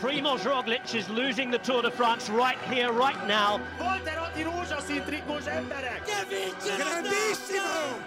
[0.00, 3.60] Primoz Roglic is losing the Tour de France right here, right now.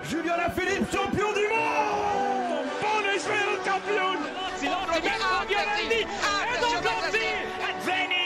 [0.04, 2.70] Julien Alaphilippe, champion du monde!
[2.82, 4.18] Buon Israel champion!
[5.48, 6.02] Violandi,
[6.54, 7.28] Edo Conti,
[7.62, 8.17] and Veni,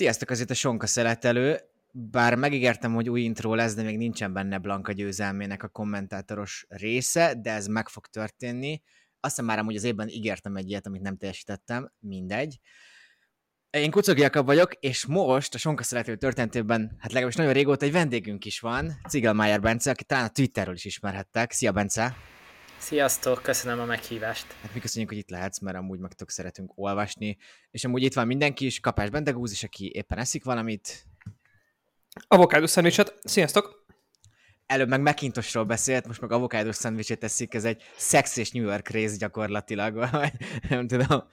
[0.00, 1.60] Sziasztok, azért a Sonka szeletelő.
[1.92, 7.34] Bár megígértem, hogy új intro lesz, de még nincsen benne Blanka győzelmének a kommentátoros része,
[7.42, 8.82] de ez meg fog történni.
[9.20, 12.60] Azt hiszem már amúgy az évben ígértem egy ilyet, amit nem teljesítettem, mindegy.
[13.70, 17.92] Én Kucog Jakab vagyok, és most a Sonka szerető történetében, hát legalábbis nagyon régóta egy
[17.92, 21.52] vendégünk is van, Cigelmájer Bence, aki talán a Twitterről is ismerhettek.
[21.52, 22.16] Szia Bence!
[22.90, 24.52] Sziasztok, köszönöm a meghívást.
[24.62, 27.36] Hát mi köszönjük, hogy itt lehetsz, mert amúgy meg tök szeretünk olvasni.
[27.70, 31.06] És amúgy itt van mindenki is, Kapás Bendegúz is, aki éppen eszik valamit.
[32.28, 33.14] Avokádó szendvicset.
[33.22, 33.86] Sziasztok!
[34.66, 38.88] Előbb meg Macintosról beszélt, most meg avokádós szendvicset eszik, ez egy szex és New York
[38.88, 40.32] rész gyakorlatilag, vagy
[40.68, 41.28] nem tudom.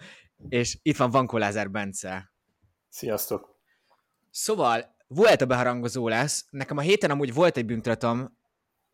[0.49, 2.31] És itt van Vankó Lázár Bence.
[2.89, 3.59] Sziasztok!
[4.31, 6.45] Szóval, volt a beharangozó lesz.
[6.49, 8.36] Nekem a héten amúgy volt egy büntetem,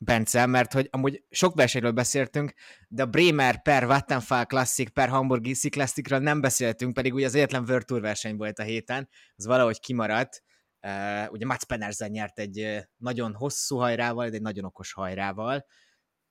[0.03, 2.53] Bence, mert hogy amúgy sok versenyről beszéltünk,
[2.87, 7.35] de a Bremer per Vattenfall Classic per Hamburg Easy Classicről nem beszéltünk, pedig ugye az
[7.35, 10.43] egyetlen World Tour verseny volt a héten, az valahogy kimaradt.
[10.81, 15.65] Uh, ugye Mats Pennersen nyert egy nagyon hosszú hajrával, de egy nagyon okos hajrával.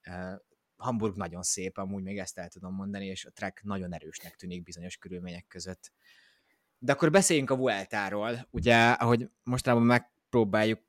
[0.06, 0.40] Uh,
[0.76, 4.62] Hamburg nagyon szép, amúgy még ezt el tudom mondani, és a track nagyon erősnek tűnik
[4.62, 5.92] bizonyos körülmények között.
[6.78, 8.48] De akkor beszéljünk a Vueltáról.
[8.50, 10.80] Ugye, ahogy mostanában megpróbáljuk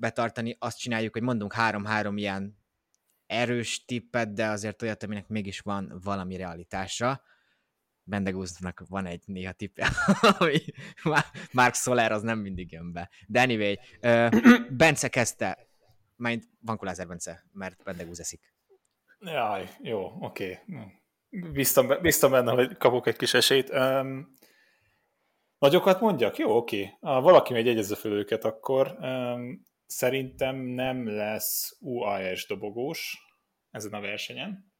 [0.00, 2.58] betartani, azt csináljuk, hogy mondunk három-három ilyen
[3.26, 7.22] erős tippet, de azért olyat, aminek mégis van valami realitása.
[8.02, 9.88] Bendegúznak van egy néha tippje,
[10.38, 10.58] ami
[11.52, 13.10] Mark Soler az nem mindig jön be.
[13.26, 13.78] De anyway,
[14.70, 15.68] Bence kezdte,
[16.16, 18.54] majd van Kulázer Bence, mert Bendegúz eszik.
[19.20, 20.58] Jaj, jó, oké.
[20.68, 22.00] Okay.
[22.00, 23.70] Biztam benne, hogy kapok egy kis esélyt.
[23.70, 24.34] Um,
[25.58, 26.36] nagyokat mondjak?
[26.36, 26.96] Jó, oké.
[27.00, 33.18] Ha valaki megy egyezze fel őket, akkor um, szerintem nem lesz UAS dobogós
[33.70, 34.72] ezen a versenyen.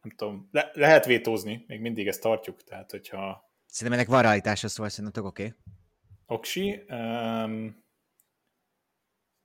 [0.00, 3.50] Nem tudom, le- lehet vétózni, még mindig ezt tartjuk, tehát hogyha...
[3.66, 5.44] Szerintem ennek van realitása, szóval szerintem oké.
[5.44, 5.56] Okay.
[6.26, 6.84] Oksi.
[6.88, 7.84] Um,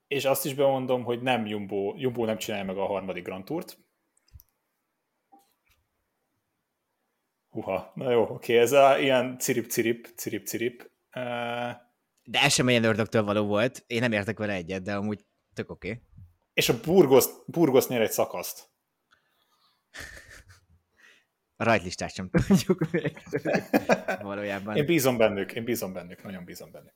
[0.06, 3.78] és azt is bemondom, hogy nem Jumbo, Jumbo nem csinálja meg a harmadik Grand Tourt.
[7.50, 10.90] Uha, na jó, oké, ez a ilyen cirip-cirip, cirip-cirip.
[11.16, 11.83] Uh,
[12.24, 13.84] de ez sem ilyen ördögtől való volt.
[13.86, 15.24] Én nem értek vele egyet, de amúgy
[15.54, 15.90] tök oké.
[15.90, 16.02] Okay.
[16.54, 18.72] És a Burgos, Burgos nyer egy szakaszt.
[21.56, 23.22] A rajtlistát sem tudjuk még.
[24.22, 24.76] Valójában.
[24.76, 26.94] Én bízom bennük, én bízom bennük, nagyon bízom bennük.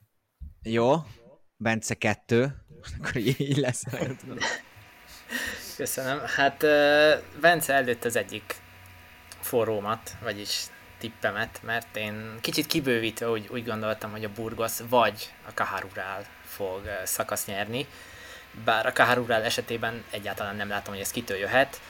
[0.63, 0.95] Jó,
[1.57, 2.55] Bence kettő,
[2.99, 3.85] akkor így lesz.
[5.77, 6.19] Köszönöm.
[6.27, 6.59] Hát
[7.41, 8.57] Bence előtt az egyik
[9.41, 10.67] forrómat, vagyis
[10.99, 16.81] tippemet, mert én kicsit kibővítve úgy, úgy gondoltam, hogy a Burgos vagy a Kaharurál fog
[17.05, 17.87] szakasz nyerni,
[18.65, 21.81] bár a Kaharurál esetében egyáltalán nem látom, hogy ez kitől jöhet,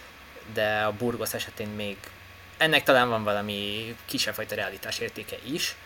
[0.52, 1.96] de a Burgos esetén még
[2.56, 5.76] ennek talán van valami kisebb fajta realitás értéke is.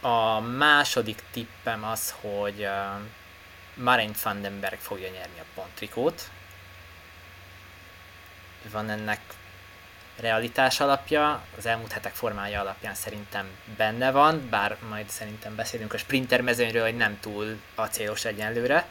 [0.00, 3.00] A második tippem az, hogy uh,
[3.74, 6.30] Marin Vandenberg fogja nyerni a pontrikót.
[8.70, 9.20] Van ennek
[10.20, 13.46] realitás alapja, az elmúlt hetek formája alapján szerintem
[13.76, 18.86] benne van, bár majd szerintem beszélünk a sprinter mezőnyről, hogy nem túl acélos egyenlőre.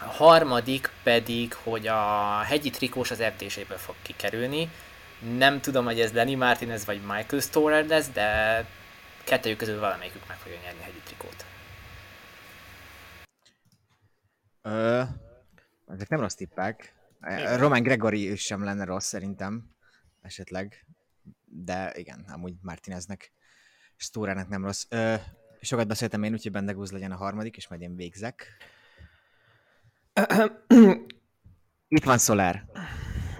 [0.00, 4.70] A harmadik pedig, hogy a hegyi trikós az FDZ-ből fog kikerülni.
[5.36, 8.64] Nem tudom, hogy ez Lenny Martinez vagy Michael Storer lesz, de
[9.24, 11.44] kettőjük közül valamelyikük meg fogja nyerni a hegyi trikót.
[14.62, 15.02] Ö,
[15.86, 16.94] ezek nem rossz tippek.
[17.56, 19.75] Roman Gregory sem lenne rossz szerintem
[20.26, 20.86] esetleg,
[21.44, 23.32] de igen, amúgy Martineznek,
[23.96, 24.84] Stórának nem rossz.
[24.88, 25.14] Ö,
[25.60, 28.56] sokat beszéltem én, úgyhogy Bendegúz legyen a harmadik, és majd én végzek.
[31.88, 32.64] Itt van Soler.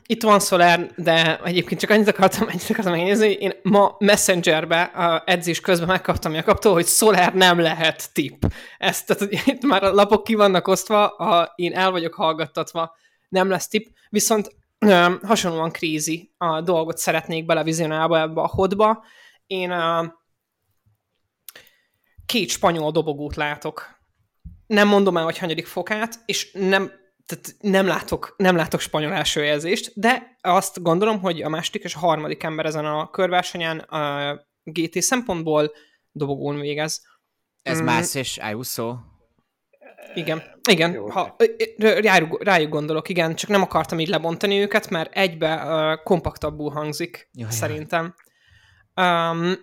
[0.06, 5.22] Itt van Soler, de egyébként csak annyit akartam, annyit akartam megnézni, én ma Messengerbe a
[5.26, 8.44] edzés közben megkaptam Jakabtól, hogy Soler nem lehet tipp.
[8.78, 12.96] Ezt, tehát itt már a lapok ki vannak osztva, a, én el vagyok hallgattatva,
[13.28, 14.56] nem lesz tipp, viszont
[15.22, 19.04] hasonlóan krízi a dolgot szeretnék belevizionálba ebbe a hodba.
[19.46, 20.06] Én uh,
[22.26, 23.94] két spanyol dobogót látok.
[24.66, 26.90] Nem mondom el, hogy hanyadik fokát, és nem,
[27.26, 31.98] tehát nem, látok, nem látok spanyol elsőjelzést, de azt gondolom, hogy a második és a
[31.98, 35.72] harmadik ember ezen a körversenyen uh, GT szempontból
[36.12, 37.02] dobogón végez.
[37.62, 37.84] Ez Mm.
[37.84, 38.96] más és Ayuso.
[40.14, 41.36] Igen, igen, Jó, ha,
[41.78, 47.28] rájuk, rájuk gondolok, igen, csak nem akartam így lebontani őket, mert egybe uh, kompaktabbul hangzik,
[47.32, 48.14] Jaj, szerintem.
[48.94, 49.54] Um,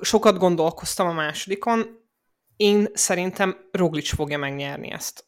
[0.00, 2.06] sokat gondolkoztam a másodikon,
[2.56, 5.26] én szerintem Roglic fogja megnyerni ezt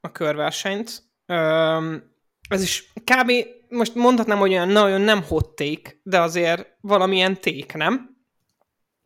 [0.00, 1.02] a körversenyt.
[1.26, 2.14] Um,
[2.48, 3.32] ez is kb.
[3.68, 8.15] most mondhatnám, hogy olyan nagyon nem hot take, de azért valamilyen take, nem?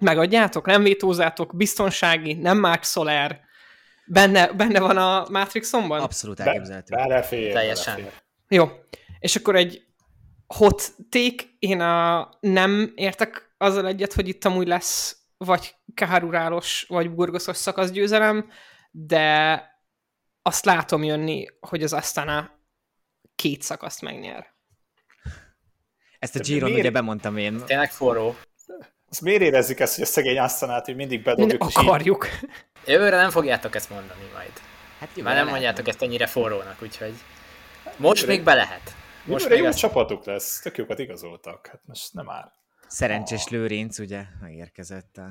[0.00, 3.40] Megadjátok, nem vétózátok, biztonsági, nem Mark Soler,
[4.06, 6.00] benne, benne van a Matrixomban?
[6.00, 6.94] Abszolút Be, elképzelhető.
[6.94, 7.94] belefér, Teljesen.
[7.94, 8.20] belefér.
[8.48, 8.68] Jó.
[9.18, 9.84] És akkor egy
[10.46, 17.10] hot take, én a, nem értek azzal egyet, hogy itt amúgy lesz vagy Kaharurálos, vagy
[17.10, 18.50] Burgoszos szakaszgyőzelem,
[18.90, 19.64] de
[20.42, 22.50] azt látom jönni, hogy az Astana
[23.34, 24.46] két szakaszt megnyer.
[26.18, 27.64] Ezt a De Giron ugye bemondtam én.
[27.64, 28.36] Tényleg forró.
[29.10, 32.26] Azt miért érezzük ezt, hogy a szegény Asztanát, hogy mindig Mind bedobjuk, így akarjuk.
[32.86, 34.52] Jövőre nem fogjátok ezt mondani majd.
[34.98, 35.50] Hát jó, Már nem lehet.
[35.50, 37.14] mondjátok ezt ennyire forrónak, úgyhogy
[37.96, 38.94] most még be lehet.
[39.24, 39.78] Most még jó ezt...
[39.78, 41.66] csapatuk lesz, tök jókat igazoltak.
[41.66, 42.52] Hát most nem áll.
[42.88, 45.28] Szerencsés Lőrinc ugye megérkezett a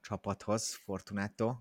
[0.00, 1.54] csapathoz, Fortunato.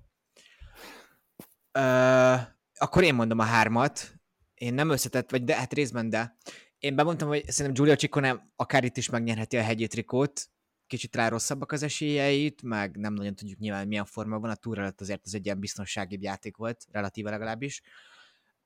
[1.71, 2.35] Ö,
[2.75, 4.11] akkor én mondom a hármat.
[4.53, 6.37] Én nem összetett, vagy de hát részben de.
[6.79, 10.49] Én bemondtam, hogy szerintem Giulio Ciccone akár itt is megnyerheti a hegyi trikót.
[10.89, 14.49] Kicsit rá rosszabbak az esélyeit, meg nem nagyon tudjuk nyilván milyen forma van.
[14.49, 17.81] A túra alatt azért az egy ilyen biztonságibb játék volt, relatíve legalábbis.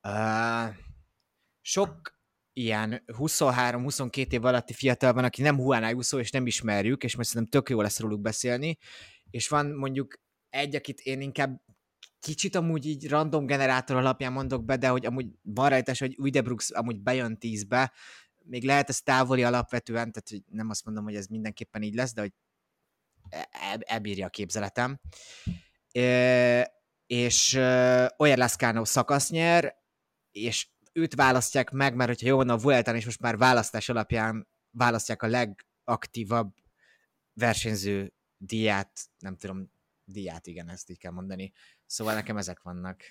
[0.01, 0.11] Ö,
[1.61, 2.17] sok
[2.53, 7.29] ilyen 23-22 év alatti fiatal van, aki nem Juan Ayuso, és nem ismerjük, és most
[7.29, 8.77] szerintem tök jó lesz róluk beszélni,
[9.29, 10.13] és van mondjuk
[10.49, 11.61] egy, akit én inkább
[12.19, 16.69] kicsit amúgy így random generátor alapján mondok be, de hogy amúgy van rajta, hogy Udebrooks
[16.69, 17.91] amúgy bejön tízbe,
[18.43, 22.13] még lehet ez távoli alapvetően, tehát hogy nem azt mondom, hogy ez mindenképpen így lesz,
[22.13, 22.33] de hogy
[23.29, 24.99] e- e- elbírja a képzeletem.
[25.91, 27.53] E- és
[28.17, 29.75] olyan Lascano szakasz nyer,
[30.31, 34.47] és őt választják meg, mert hogyha jó van a Vueltán, és most már választás alapján
[34.71, 36.53] választják a legaktívabb
[37.33, 39.71] versenyző díját, nem tudom,
[40.05, 41.53] díját, igen, ezt így kell mondani.
[41.85, 43.03] Szóval nekem ezek vannak.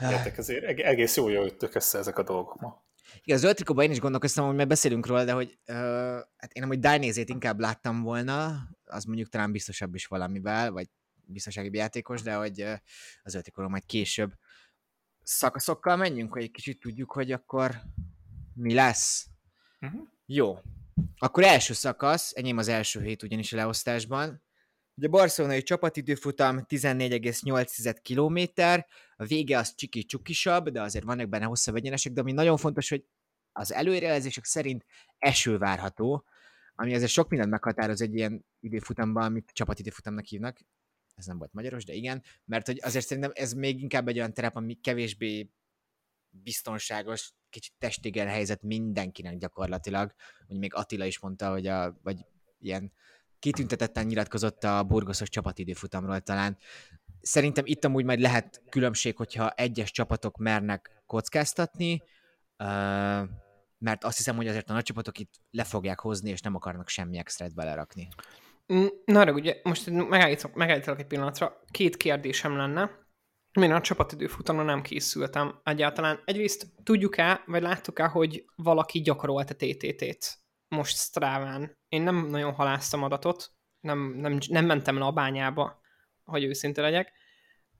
[0.00, 2.86] Értek, ezért eg- egész jól jöttök össze ezek a dolgok ma.
[3.22, 5.76] Igen, az öltrikóban én is gondolkoztam, hogy majd beszélünk róla, de hogy uh,
[6.36, 10.88] hát én amúgy Dainézét inkább láttam volna, az mondjuk talán biztosabb is valamivel, vagy
[11.24, 12.72] biztonsági játékos, de hogy uh,
[13.22, 14.32] az öltrikóról majd később
[15.22, 17.82] szakaszokkal menjünk, hogy egy kicsit tudjuk, hogy akkor
[18.54, 19.26] mi lesz.
[19.80, 20.00] Uh-huh.
[20.26, 20.58] Jó.
[21.18, 24.42] Akkor első szakasz, enyém az első hét ugyanis a leosztásban.
[25.00, 28.62] A barcelonai csapatidőfutam 14,8 km,
[29.16, 33.04] a vége az csiki-csukisabb, de azért vannak benne hosszabb egyenesek, de ami nagyon fontos, hogy
[33.52, 34.84] az előrejelzések szerint
[35.18, 36.24] eső várható,
[36.74, 40.58] ami azért sok mindent meghatároz egy ilyen időfutamban, amit csapatidőfutamnak hívnak.
[41.14, 44.34] Ez nem volt magyaros, de igen, mert hogy azért szerintem ez még inkább egy olyan
[44.34, 45.50] terep, ami kevésbé
[46.30, 50.14] biztonságos, kicsit testégen helyzet mindenkinek gyakorlatilag.
[50.46, 52.26] Úgy még Attila is mondta, hogy a, vagy
[52.58, 52.92] ilyen
[53.38, 56.56] kitüntetetten nyilatkozott a burgoszos csapatidőfutamról talán.
[57.20, 62.02] Szerintem itt amúgy majd lehet különbség, hogyha egyes csapatok mernek kockáztatni,
[63.78, 66.88] mert azt hiszem, hogy azért a nagy csapatok itt le fogják hozni, és nem akarnak
[66.88, 68.08] semmi extrát belerakni.
[68.72, 71.60] Mm, Na, de ugye most megállítok, megállítok egy pillanatra.
[71.70, 73.06] Két kérdésem lenne.
[73.52, 76.20] Én a csapatidőfutamra nem készültem egyáltalán.
[76.24, 81.78] Egyrészt tudjuk-e, vagy láttuk-e, hogy valaki gyakorolta TTT-t most Stráván?
[81.88, 85.80] Én nem nagyon haláztam adatot, nem, nem, nem mentem le a bányába,
[86.24, 87.12] hogy őszinte legyek.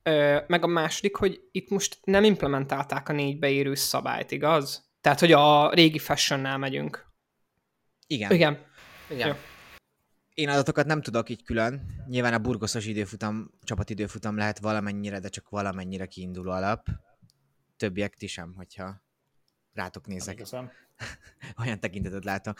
[0.03, 4.89] Ö, meg a második, hogy itt most nem implementálták a négybe érő szabályt, igaz?
[5.01, 7.07] Tehát, hogy a régi fashionnál megyünk.
[8.07, 8.31] Igen.
[8.31, 8.65] Igen.
[9.09, 9.27] Igen.
[9.27, 9.33] Jó.
[10.33, 12.03] Én adatokat nem tudok így külön.
[12.07, 16.87] Nyilván a burgoszos időfutam, csapatidőfutam lehet valamennyire, de csak valamennyire kiinduló alap.
[17.77, 19.03] Többiek ti sem, hogyha
[19.73, 20.35] rátok nézek.
[20.35, 20.71] Igazán.
[21.61, 22.53] Olyan tekintetet látom.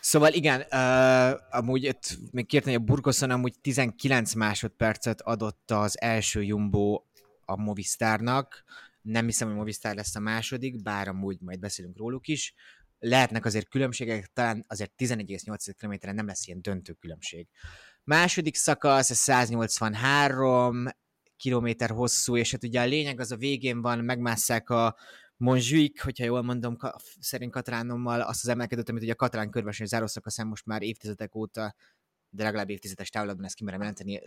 [0.00, 6.00] Szóval igen, uh, amúgy itt még kértem, hogy a Burgoszon amúgy 19 másodpercet adott az
[6.00, 7.02] első Jumbo
[7.44, 8.64] a Movistarnak.
[9.02, 12.54] Nem hiszem, hogy Movistar lesz a második, bár amúgy majd beszélünk róluk is.
[12.98, 17.48] Lehetnek azért különbségek, talán azért 11,8 km nem lesz ilyen döntő különbség.
[18.04, 20.86] Második szakasz, ez 183
[21.36, 24.96] kilométer hosszú, és hát ugye a lényeg az a végén van, megmásszák a
[25.40, 26.76] Montjuic, hogyha jól mondom,
[27.20, 31.74] szerint Katránommal azt az emelkedőt, amit ugye a Katrán körverseny zárószakaszán most már évtizedek óta,
[32.30, 34.20] de legalább évtizedes távlatban ezt kimerem jelenteni,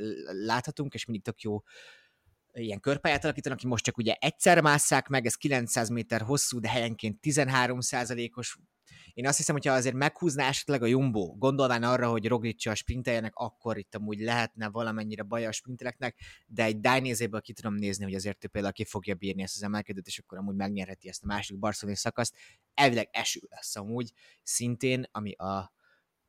[0.46, 1.62] láthatunk, és mindig tök jó
[2.54, 6.70] ilyen körpályát alakítanak, ki most csak ugye egyszer másszák meg, ez 900 méter hosszú, de
[6.70, 8.58] helyenként 13% os
[9.14, 13.78] Én azt hiszem, hogyha azért meghúzná esetleg a Jumbo, gondolván arra, hogy Roglic-a sprinteljenek, akkor
[13.78, 16.18] itt amúgy lehetne valamennyire baj a sprinteleknek,
[16.48, 19.64] de egy Dainézéből ki tudom nézni, hogy azért ő például ki fogja bírni ezt az
[19.64, 22.36] emelkedőt, és akkor amúgy megnyerheti ezt a második barcelonai szakaszt.
[22.74, 24.12] Elvileg eső lesz amúgy
[24.44, 25.72] szintén, ami a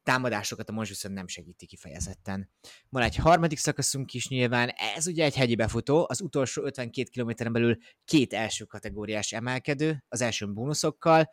[0.04, 2.50] támadásokat a most viszont nem segíti kifejezetten.
[2.88, 7.52] Van egy harmadik szakaszunk is nyilván, ez ugye egy hegyi befutó, az utolsó 52 kilométeren
[7.52, 11.30] belül két első kategóriás emelkedő, az első bónuszokkal,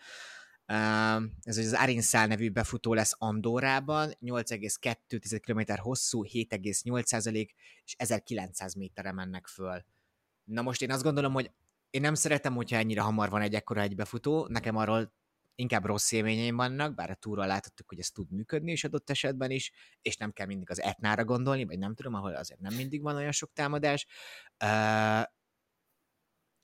[1.41, 7.47] ez az Arinszál nevű befutó lesz Andorában, 8,2 km hosszú, 7,8%
[7.83, 9.85] és 1900 méterre mennek föl.
[10.43, 11.51] Na most én azt gondolom, hogy
[11.89, 15.13] én nem szeretem, hogyha ennyire hamar van egy ekkora egy befutó, nekem arról
[15.61, 19.51] inkább rossz élményeim vannak, bár a túról láthattuk, hogy ez tud működni is adott esetben
[19.51, 23.01] is, és nem kell mindig az etnára gondolni, vagy nem tudom, ahol azért nem mindig
[23.01, 24.07] van olyan sok támadás.
[24.63, 25.23] Uh,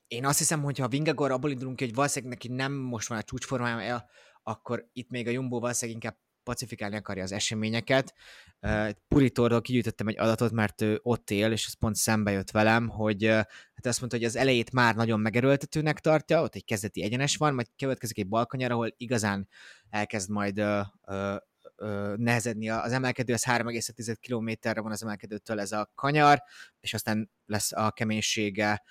[0.06, 3.18] én azt hiszem, hogy ha Vingagor abból indulunk ki, hogy valószínűleg neki nem most van
[3.18, 4.04] a csúcsformája,
[4.42, 8.14] akkor itt még a Jumbo valószínűleg inkább pacifikálni akarja az eseményeket.
[8.60, 12.88] Uh, Puritorról kigyűjtöttem egy adatot, mert ő ott él, és ez pont szembe jött velem,
[12.88, 13.34] hogy
[13.78, 17.54] hát azt mondta, hogy az elejét már nagyon megerőltetőnek tartja, ott egy kezdeti egyenes van,
[17.54, 19.48] majd következik egy balkanyar, ahol igazán
[19.90, 21.36] elkezd majd uh, uh,
[21.76, 26.42] uh, nehezedni az emelkedő, ez 3,5 kilométerre van az emelkedőtől ez a kanyar,
[26.80, 28.82] és aztán lesz a keménysége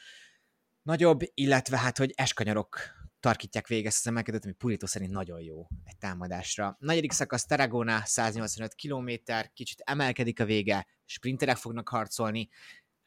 [0.81, 2.79] nagyobb, illetve hát, hogy eskanyarok
[3.19, 6.77] tarkítják végig ezt az emelkedőt, ami Purito szerint nagyon jó egy támadásra.
[6.79, 9.09] Negyedik szakasz Tarragona, 185 km,
[9.53, 12.49] kicsit emelkedik a vége, sprinterek fognak harcolni,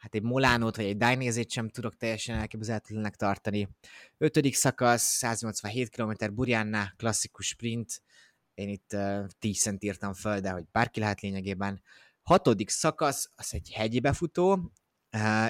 [0.00, 3.68] hát egy Molánót vagy egy Dainézét sem tudok teljesen elképzelhetetlenek tartani.
[4.18, 8.02] Ötödik szakasz, 187 km, Burjánná, klasszikus sprint,
[8.54, 11.82] én itt uh, 10 cent írtam föl, de hogy bárki lehet lényegében.
[12.22, 14.72] Hatodik szakasz, az egy hegyi befutó,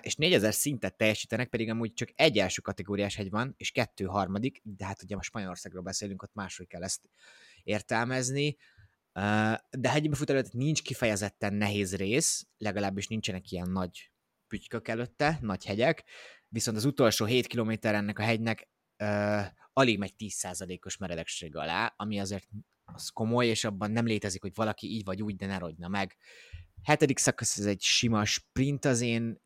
[0.00, 4.60] és 4000 szintet teljesítenek, pedig amúgy csak egy első kategóriás hegy van, és kettő harmadik,
[4.62, 7.10] de hát ugye a Spanyolországról beszélünk, ott máshogy kell ezt
[7.62, 8.56] értelmezni.
[9.70, 14.09] De hegyi befutó előtt nincs kifejezetten nehéz rész, legalábbis nincsenek ilyen nagy
[14.50, 16.04] pütykök előtte, nagy hegyek,
[16.48, 18.68] viszont az utolsó 7 km ennek a hegynek
[19.02, 22.48] uh, alig megy 10%-os meredekség alá, ami azért
[22.84, 26.16] az komoly, és abban nem létezik, hogy valaki így vagy úgy, de ne rogyna meg.
[26.82, 29.40] Hetedik szakasz, ez egy sima sprint az én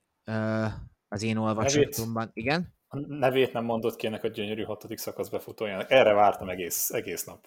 [1.08, 2.30] az én olvasatomban.
[2.32, 2.75] Igen?
[2.88, 5.90] A nevét nem mondott ki ennek a gyönyörű hatodik szakasz befutójának.
[5.90, 7.46] Erre vártam egész, egész nap.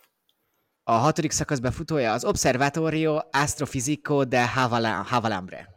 [0.84, 4.48] A hatodik szakasz befutója az Observatorio Astrofisico de
[5.04, 5.77] Havalambre.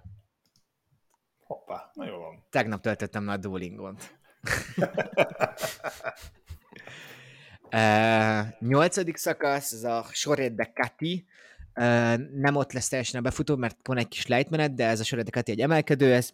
[1.70, 2.44] Hoppá, na jó van.
[2.50, 3.96] Tegnap töltöttem a Duolingon.
[7.70, 11.26] uh, nyolcadik szakasz, ez a Soret de Cati.
[11.74, 15.04] Uh, nem ott lesz teljesen a befutó, mert van egy kis lejtmenet, de ez a
[15.04, 16.30] Soret de Cati egy emelkedő, ez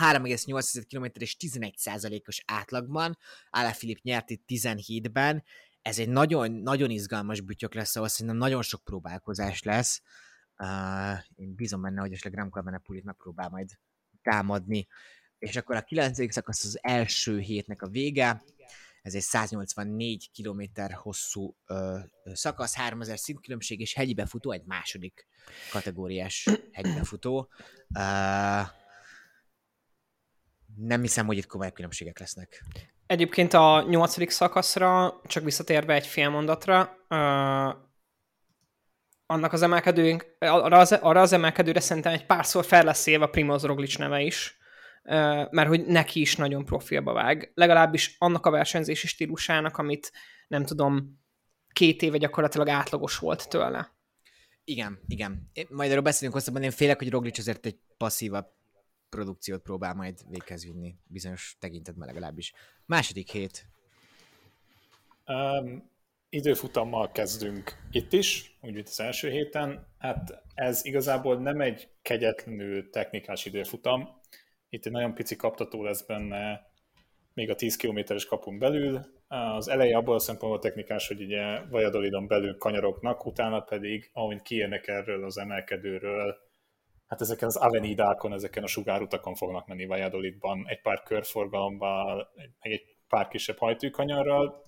[0.00, 3.18] 3,8 km és 11%-os átlagban,
[3.50, 5.44] Ála Filip nyert itt 17-ben,
[5.82, 10.02] ez egy nagyon, nagyon izgalmas bütyök lesz, ahol szerintem nagyon sok próbálkozás lesz.
[10.58, 13.68] Uh, én bízom benne, hogy esetleg Remco Benepulit megpróbál majd
[14.24, 14.86] támadni.
[15.38, 16.32] És akkor a 9.
[16.32, 18.42] szakasz az első hétnek a vége,
[19.04, 20.62] ez egy 184 km
[20.92, 21.98] hosszú ö,
[22.32, 25.26] szakasz, 3000 szintkülönbség, és hegyi befutó, egy második
[25.70, 27.48] kategóriás hegyi befutó.
[30.76, 32.64] Nem hiszem, hogy itt komoly különbségek lesznek.
[33.06, 36.96] Egyébként a nyolcadik szakaszra, csak visszatérve egy fél mondatra,
[39.34, 43.64] annak az emelkedőnk, arra az, arra az emelkedőre szerintem egy párszor fel lesz élve Primoz
[43.64, 44.58] Roglic neve is,
[45.50, 47.52] mert hogy neki is nagyon profilba vág.
[47.54, 50.12] Legalábbis annak a versenyzési stílusának, amit
[50.48, 51.22] nem tudom,
[51.72, 53.92] két éve gyakorlatilag átlagos volt tőle.
[54.64, 55.50] Igen, igen.
[55.68, 58.46] Majd erről beszélünk hosszabban, én félek, hogy Roglic azért egy passzívabb
[59.08, 62.52] produkciót próbál majd véghez vinni, bizonyos tekintetben legalábbis.
[62.86, 63.66] Második hét.
[65.26, 65.92] Um,
[66.34, 69.86] időfutammal kezdünk itt is, úgy, az első héten.
[69.98, 74.08] Hát ez igazából nem egy kegyetlenül technikás időfutam.
[74.68, 76.60] Itt egy nagyon pici kaptató lesz benne,
[77.34, 79.00] még a 10 kilométeres kapun belül.
[79.28, 84.88] Az eleje abból a szempontból technikás, hogy ugye Vajadolidon belül kanyaroknak, utána pedig, ahogy kiérnek
[84.88, 86.36] erről az emelkedőről,
[87.06, 92.26] hát ezeken az avenidákon, ezeken a sugárutakon fognak menni Valladolidban, egy pár körforgalomban,
[92.60, 94.62] meg egy pár kisebb hajtőkanyarral,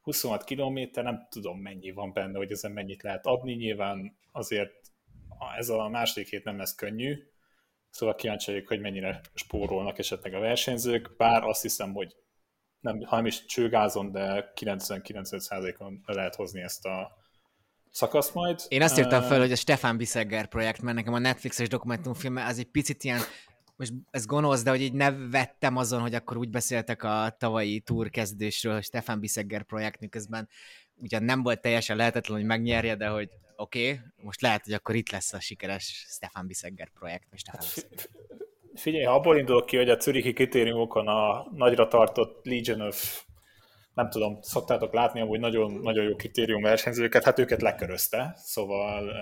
[0.00, 4.72] 26 kilométer, nem tudom mennyi van benne, hogy ezen mennyit lehet adni, nyilván azért
[5.58, 7.16] ez a második hét nem lesz könnyű,
[7.90, 12.16] szóval kíváncsi vagyok, hogy mennyire spórolnak esetleg a versenyzők, bár azt hiszem, hogy
[12.80, 17.18] nem, ha nem is csőgázon, de 90-95%-on lehet hozni ezt a
[17.90, 18.60] szakasz majd.
[18.68, 22.58] Én azt írtam fel, hogy a Stefan Bissegger projekt, mert nekem a Netflixes dokumentumfilm az
[22.58, 23.20] egy picit ilyen,
[23.80, 28.10] most ez gonosz, de hogy így nevettem azon, hogy akkor úgy beszéltek a tavalyi túr
[28.10, 30.48] kezdésről, hogy Stefan Bissegger projekt, miközben
[30.96, 34.94] ugyan nem volt teljesen lehetetlen, hogy megnyerje, de hogy oké, okay, most lehet, hogy akkor
[34.94, 37.26] itt lesz a sikeres Stefan Bissegger projekt.
[37.30, 38.08] Vagy Stefan hát,
[38.74, 43.24] figyelj, ha abból indulok ki, hogy a Zürichi kritériumokon a nagyra tartott Legion of
[43.94, 49.12] nem tudom, szoktátok látni amúgy nagyon, nagyon jó kritérium versenyzőket, hát őket lekörözte, szóval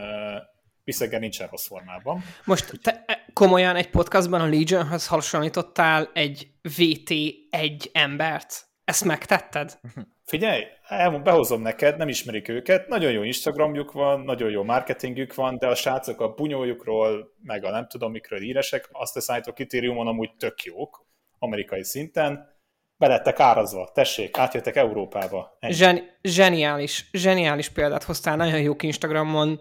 [0.88, 2.24] Bissegger nincsen rossz formában.
[2.44, 8.66] Most te e, komolyan egy podcastban a Legionhoz hasonlítottál egy VT1 embert?
[8.84, 9.78] Ezt megtetted?
[10.24, 15.58] Figyelj, el, behozom neked, nem ismerik őket, nagyon jó Instagramjuk van, nagyon jó marketingük van,
[15.58, 20.06] de a srácok a bunyójukról, meg a nem tudom mikről íresek, azt a szállító kritériumon
[20.06, 21.06] amúgy tök jók,
[21.38, 22.56] amerikai szinten,
[22.96, 25.58] belettek árazva, tessék, átjöttek Európába.
[25.60, 29.60] Zseni- zseniális, zseniális példát hoztál, nagyon jó Instagramon,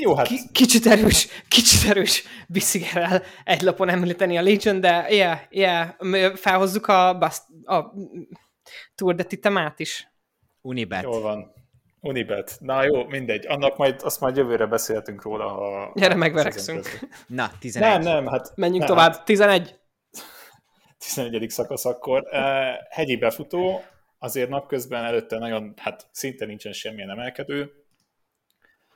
[0.00, 0.26] jó, hát...
[0.26, 6.86] K- kicsit erős, kicsit erős Bisszigerrel egy lapon említeni a Legion, de yeah, yeah, felhozzuk
[6.86, 7.92] a, bust, a
[8.94, 10.08] Tour de Titemát is.
[10.60, 11.02] Unibet.
[11.02, 11.52] Jól van.
[12.00, 12.56] Unibet.
[12.60, 13.46] Na jó, mindegy.
[13.46, 15.48] Annak majd, azt majd jövőre beszélhetünk róla.
[15.48, 16.98] Ha, Gyere, megverekszünk.
[17.26, 17.90] Na, 11.
[17.90, 18.52] Nem, nem, hát...
[18.56, 19.24] Menjünk nem, tovább.
[19.24, 19.78] 11.
[20.98, 21.50] 11.
[21.50, 22.22] szakasz akkor.
[22.30, 22.40] Uh,
[22.88, 23.82] hegyi befutó,
[24.18, 27.81] azért napközben előtte nagyon, hát szinte nincsen semmilyen emelkedő,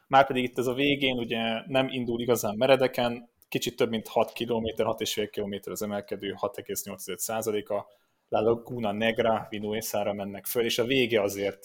[0.07, 4.67] Márpedig itt ez a végén ugye nem indul igazán meredeken, kicsit több mint 6 km,
[4.67, 7.85] 6,5 km az emelkedő, 6,8%-a,
[8.29, 11.65] La Laguna Negra, Vinuesára mennek föl, és a vége azért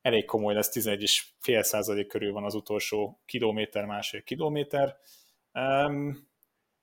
[0.00, 4.96] elég komoly lesz, 11,5 százalék körül van az utolsó kilométer, másfél kilométer.
[5.52, 6.28] Um,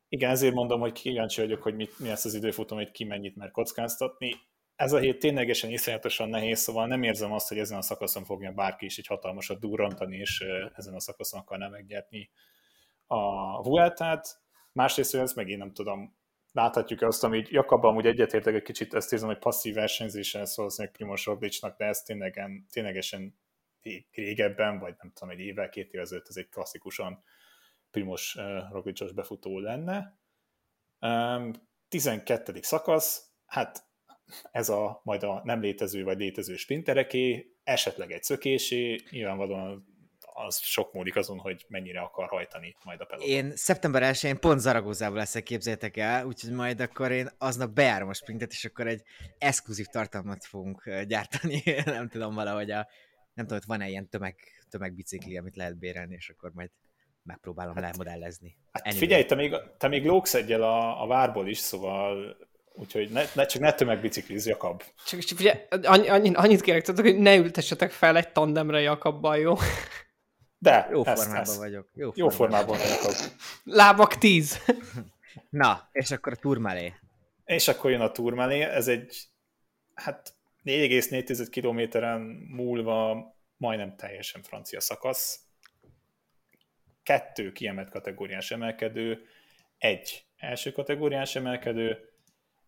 [0.10, 3.36] igen, ezért mondom, hogy kíváncsi vagyok, hogy mit, mi lesz az időfutam, hogy ki mennyit
[3.36, 4.36] mer kockáztatni
[4.75, 8.51] ez a hét ténylegesen iszonyatosan nehéz, szóval nem érzem azt, hogy ezen a szakaszon fogja
[8.51, 10.44] bárki is egy hatalmasat durrantani, és
[10.75, 12.30] ezen a szakaszon akarná megnyerni
[13.08, 14.42] a Vueltát.
[14.72, 16.15] Másrészt, hogy ezt megint nem tudom,
[16.51, 20.90] láthatjuk azt, amit Jakabban amúgy egyetértek egy kicsit, ezt érzem, hogy passzív versenyzésen szól még
[20.90, 23.40] Primoz Roglicsnak, de ez ténylegen, ténylegesen
[24.12, 27.24] régebben, vagy nem tudom, egy évvel, két évvel ez egy klasszikusan
[27.92, 28.38] Primos
[28.72, 30.18] Roglicsos befutó lenne.
[31.88, 32.59] 12.
[32.62, 33.86] szakasz, hát
[34.51, 39.92] ez a majd a nem létező vagy létező sprintereké, esetleg egy szökésé, nyilvánvalóan
[40.33, 43.29] az sok múlik azon, hogy mennyire akar hajtani majd a peloton.
[43.29, 48.14] Én szeptember 1-én pont Zaragozában leszek, képzeljétek el, úgyhogy majd akkor én aznap bejárom a
[48.14, 49.01] sprintet, és akkor egy
[49.38, 52.88] exkluzív tartalmat fogunk gyártani, nem tudom valahogy a,
[53.33, 54.36] nem tudom, hogy van-e ilyen tömeg,
[54.70, 56.70] tömegbicikli, amit lehet bérelni, és akkor majd
[57.24, 58.57] megpróbálom hát, lemodellezni.
[58.72, 62.38] Hát figyelj, te még, te még lóksz egyel a, a várból is, szóval
[62.75, 64.83] Úgyhogy ne, ne, csak ne tömegbicikliz, Jakab.
[65.05, 69.55] Csak, csak ugye, annyi, annyit kérek, tudod, hogy ne ültessetek fel egy tandemre Jakabbal, jó?
[70.57, 71.57] De, jó ezt, formában ezt.
[71.57, 71.90] vagyok.
[71.94, 73.14] Jó, jó formában vagyok.
[73.64, 74.66] Lábak tíz.
[75.50, 76.94] Na, és akkor a turmelé.
[77.46, 79.24] És akkor jön a turmelé, ez egy,
[79.94, 80.33] hát
[80.66, 85.40] 4,4 kilométeren múlva majdnem teljesen francia szakasz.
[87.03, 89.25] Kettő kiemelt kategóriás emelkedő,
[89.77, 92.12] egy első kategóriás emelkedő,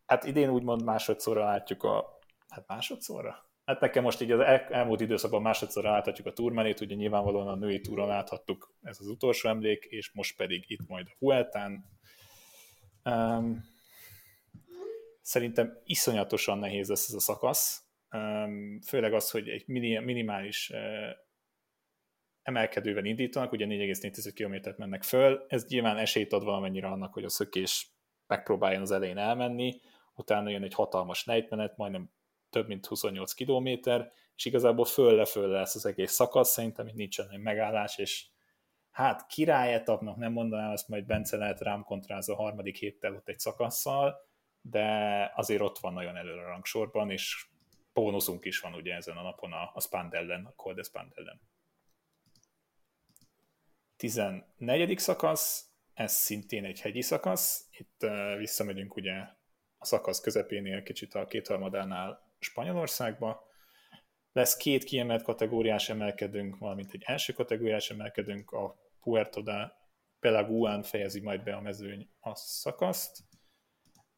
[0.06, 3.46] hát idén úgymond másodszorra látjuk a, hát másodszorra?
[3.65, 7.56] Hát nekem most így az el, elmúlt időszakban másodszorra láthatjuk a turmenét, ugye nyilvánvalóan a
[7.56, 11.86] női túron láthattuk, ez az utolsó emlék, és most pedig itt majd a Hueltán.
[13.04, 13.63] Um,
[15.22, 19.63] szerintem iszonyatosan nehéz lesz ez a szakasz, um, főleg az, hogy egy
[20.04, 20.80] minimális uh,
[22.41, 27.30] emelkedővel indítanak, ugye 4,4 km mennek föl, ez nyilván esélyt ad valamennyire annak, hogy a
[27.30, 27.89] szökés
[28.28, 29.80] megpróbáljon az elején elmenni,
[30.15, 32.10] utána jön egy hatalmas lejtmenet, majdnem
[32.49, 37.39] több mint 28 kilométer, és igazából föl-le-föl lesz az egész szakasz, szerintem itt nincsen egy
[37.39, 38.25] megállás, és
[38.91, 43.39] hát királyetapnak nem mondanám, azt majd Bence lehet rám kontráz a harmadik héttel ott egy
[43.39, 44.15] szakasszal,
[44.62, 47.47] de azért ott van nagyon előre a rangsorban, és
[47.93, 51.41] bónuszunk is van ugye ezen a napon a, a Spandellen, a Col de Spandellen.
[53.95, 54.99] 14.
[54.99, 59.13] szakasz, ez szintén egy hegyi szakasz, itt uh, visszamegyünk ugye
[59.86, 63.48] a szakasz közepénél, kicsit a kétharmadánál Spanyolországba.
[64.32, 69.74] Lesz két kiemelt kategóriás emelkedünk, valamint egy első kategóriás emelkedünk, a Puerto de
[70.19, 73.17] Pelaguán fejezi majd be a mezőny a szakaszt.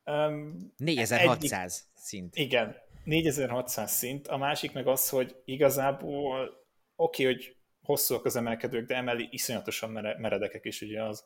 [0.05, 2.35] Um, 4600 egy, szint.
[2.35, 4.27] Igen, 4600 szint.
[4.27, 9.89] A másik meg az, hogy igazából oké, okay, hogy hosszúak az emelkedők, de emeli iszonyatosan
[10.17, 11.25] meredekek is, ugye az,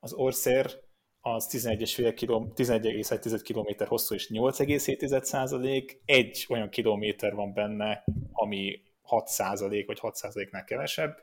[0.00, 0.88] az orszér
[1.20, 9.86] az 11,1 km hosszú és 8,7 százalék, egy olyan kilométer van benne, ami 6 százalék
[9.86, 11.16] vagy 6 százaléknál kevesebb,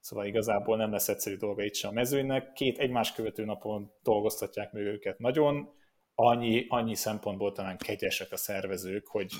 [0.00, 2.52] szóval igazából nem lesz egyszerű dolga itt sem a mezőnynek.
[2.52, 5.72] Két egymás követő napon dolgoztatják meg őket nagyon,
[6.14, 9.32] annyi, annyi szempontból talán kegyesek a szervezők, hogy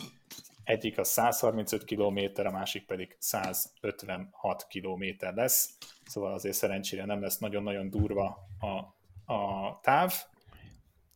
[0.64, 5.04] Egyik a 135 km, a másik pedig 156 km
[5.34, 8.24] lesz, szóval azért szerencsére nem lesz nagyon-nagyon durva
[8.60, 10.14] a, a táv.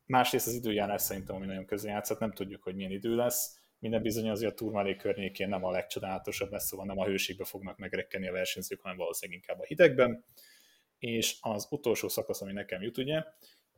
[0.07, 3.59] Másrészt az időjárás szerintem, ami nagyon közrejátszott, nem tudjuk, hogy milyen idő lesz.
[3.79, 7.79] Minden bizony azért a Turmalé környékén nem a legcsodálatosabb lesz, szóval nem a hőségbe fognak
[7.79, 10.25] megrekkenni a versenyzők, hanem valószínűleg inkább a hidegben.
[10.99, 13.23] És az utolsó szakasz, ami nekem jut, ugye,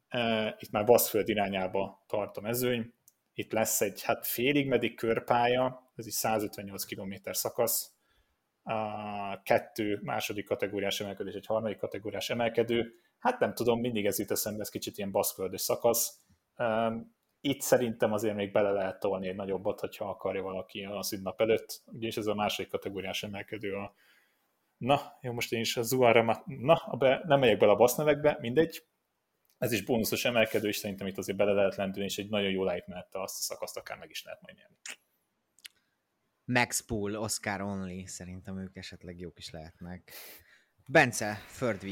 [0.08, 2.92] e, itt már Baszföld irányába tart a mezőny,
[3.34, 7.92] itt lesz egy hát félig meddig körpálya, ez egy 158 km szakasz,
[9.42, 12.94] kettő második kategóriás emelkedő és egy harmadik kategóriás emelkedő.
[13.20, 16.20] Hát nem tudom, mindig ez jut eszembe, ez kicsit ilyen baszföldes szakasz.
[17.40, 21.82] Itt szerintem azért még bele lehet tolni egy nagyobbat, hogyha akarja valaki a szünnap előtt,
[21.86, 23.94] ugyanis ez a második kategóriás emelkedő a
[24.80, 28.86] Na, jó, most én is a Zuára, na, be, nem megyek bele a basznevekbe, mindegy.
[29.58, 32.64] Ez is bónuszos emelkedő, és szerintem itt azért bele lehet lendülni, és egy nagyon jó
[32.64, 34.76] lejtmenettel azt a szakaszt akár meg is lehet majd nyerni.
[36.44, 40.12] Max Pool, Oscar Only, szerintem ők esetleg jók is lehetnek.
[40.86, 41.82] Bence, Third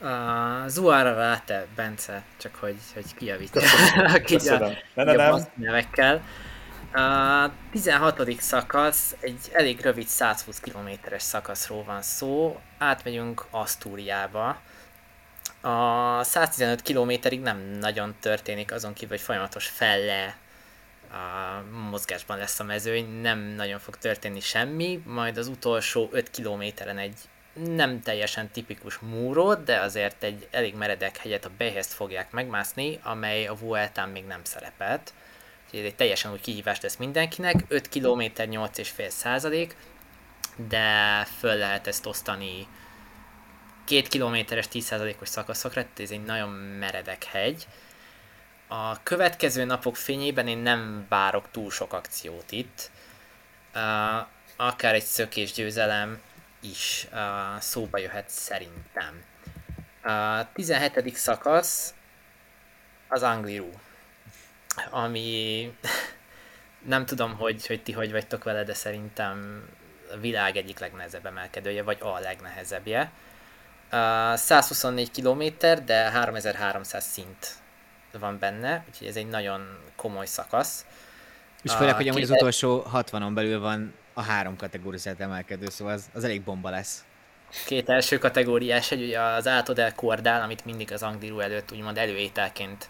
[0.00, 3.62] Uh, Zuara Ráte, Bence, csak hogy, hogy kijavítja.
[4.26, 4.72] Köszönöm.
[4.94, 5.40] Ne, ne, nem.
[5.54, 6.22] nevekkel.
[6.92, 8.40] A 16.
[8.40, 12.60] szakasz, egy elég rövid 120 kilométeres szakaszról van szó.
[12.78, 14.60] Átmegyünk Asztúriába.
[15.60, 20.36] A 115 kilométerig nem nagyon történik, azon kívül, hogy folyamatos felle
[21.10, 26.98] a mozgásban lesz a mezőny, nem nagyon fog történni semmi, majd az utolsó 5 kilométeren
[26.98, 27.14] egy
[27.64, 33.46] nem teljesen tipikus múró, de azért egy elég meredek hegyet a Behezt fogják megmászni, amely
[33.46, 35.12] a Vueltán még nem szerepelt.
[35.64, 39.76] Úgyhogy ez egy teljesen új kihívást tesz mindenkinek, 5 km 8,5 százalék,
[40.68, 42.66] de föl lehet ezt osztani
[43.84, 47.66] 2 kilométeres 10%-os szakaszokra, tehát ez egy nagyon meredek hegy.
[48.68, 52.90] A következő napok fényében én nem várok túl sok akciót itt.
[53.74, 56.20] Uh, akár egy szökés győzelem
[56.60, 59.22] is uh, szóba jöhet szerintem.
[60.02, 61.16] A uh, 17.
[61.16, 61.94] szakasz
[63.08, 63.70] az Angliru,
[64.90, 65.72] ami
[66.94, 69.68] nem tudom, hogy, hogy ti hogy vagytok vele, de szerintem
[70.12, 73.12] a világ egyik legnehezebb emelkedője, vagy a legnehezebbje.
[73.92, 75.44] Uh, 124 km,
[75.84, 77.54] de 3300 szint
[78.12, 80.86] van benne, úgyhogy ez egy nagyon komoly szakasz.
[81.62, 86.10] És főleg, hogy amúgy az utolsó 60-on belül van a három kategóriát emelkedő, szóval az,
[86.14, 87.04] az elég bomba lesz.
[87.66, 92.88] Két első kategóriás, egy ugye az Átodel Kordál, amit mindig az Angliru előtt úgymond előételként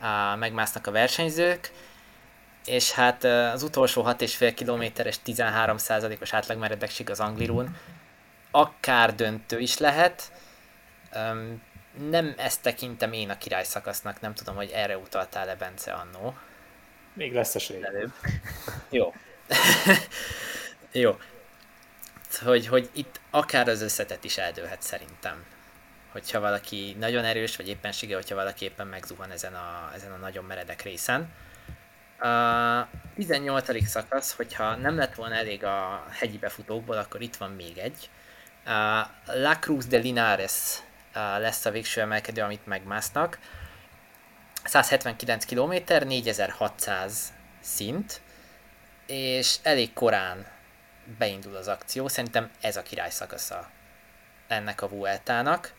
[0.00, 1.72] uh, megmásznak a versenyzők,
[2.64, 7.76] és hát az utolsó 6,5 kilométeres 13%-os átlagmeredekség az Anglirún
[8.50, 10.32] akár döntő is lehet.
[11.16, 11.62] Um,
[12.08, 16.34] nem ezt tekintem én a király szakasznak, nem tudom, hogy erre utaltál-e Bence annó.
[17.12, 17.84] Még lesz esély.
[17.84, 18.12] Előbb.
[18.90, 19.14] Jó.
[20.96, 21.18] Jó.
[22.44, 25.44] Hogy, hogy itt akár az összetett is eldőlhet szerintem.
[26.12, 30.44] Hogyha valaki nagyon erős, vagy éppensége, hogyha valaki éppen megzuhan ezen a, ezen a nagyon
[30.44, 31.32] meredek részen.
[32.18, 33.86] A 18.
[33.88, 38.10] szakasz, hogyha nem lett volna elég a hegyi befutókból, akkor itt van még egy.
[38.64, 40.82] A La Cruz de Linares
[41.14, 43.38] lesz a végső emelkedő, amit megmásznak.
[44.64, 48.20] 179 km, 4600 szint,
[49.06, 50.52] és elég korán
[51.18, 52.08] beindul az akció.
[52.08, 53.70] Szerintem ez a király szakasza
[54.48, 55.72] ennek a Vueltának.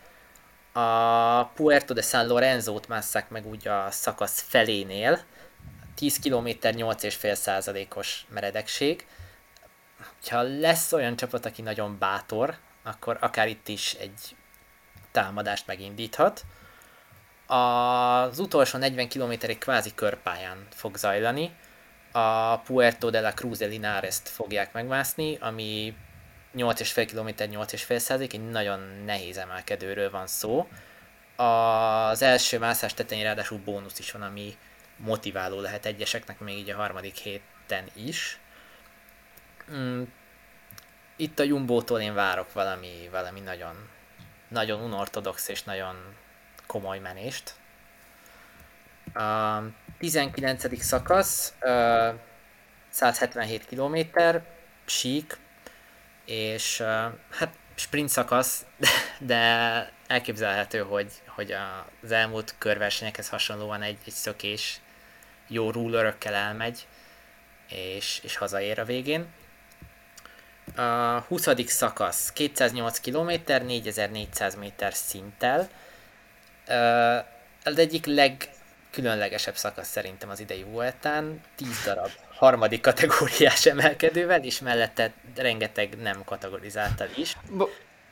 [0.72, 5.20] A Puerto de San Lorenzo-t másszák meg úgy a szakasz felénél,
[5.94, 9.06] 10 km 8,5%-os meredekség.
[10.28, 14.36] Ha lesz olyan csapat, aki nagyon bátor, akkor akár itt is egy
[15.12, 16.44] támadást megindíthat.
[17.46, 21.56] Az utolsó 40 km egy kvázi körpályán fog zajlani.
[22.16, 25.96] A Puerto de la Cruz de Linares-t fogják megmászni, ami
[26.54, 30.68] 8,5 km 8,5 százalék, egy nagyon nehéz emelkedőről van szó.
[31.36, 34.56] Az első mászás tetején ráadásul bónusz is van, ami
[34.96, 38.40] motiváló lehet egyeseknek, még így a harmadik héten is.
[39.72, 40.02] Mm,
[41.16, 43.88] itt a Jumbo-tól én várok valami, valami nagyon
[44.48, 45.96] nagyon unortodox és nagyon
[46.66, 47.54] komoly menést.
[49.14, 49.58] A
[49.98, 50.82] 19.
[50.82, 51.54] szakasz,
[52.90, 53.98] 177 km,
[54.86, 55.38] sík,
[56.24, 56.82] és
[57.30, 58.66] hát sprint szakasz,
[59.18, 59.36] de
[60.06, 61.56] elképzelhető, hogy, hogy
[62.02, 64.80] az elmúlt körversenyekhez hasonlóan egy, egy szökés
[65.48, 66.86] jó rullerökkel elmegy,
[67.68, 69.26] és, és hazaér a végén.
[70.74, 71.48] A 20.
[71.66, 75.68] szakasz 208 km, 4400 méter szinttel.
[77.64, 78.06] Az egyik
[78.96, 86.24] legkülönlegesebb szakasz szerintem az idei Vueltán, 10 darab harmadik kategóriás emelkedővel, és mellette rengeteg nem
[86.24, 87.36] kategorizáltal is.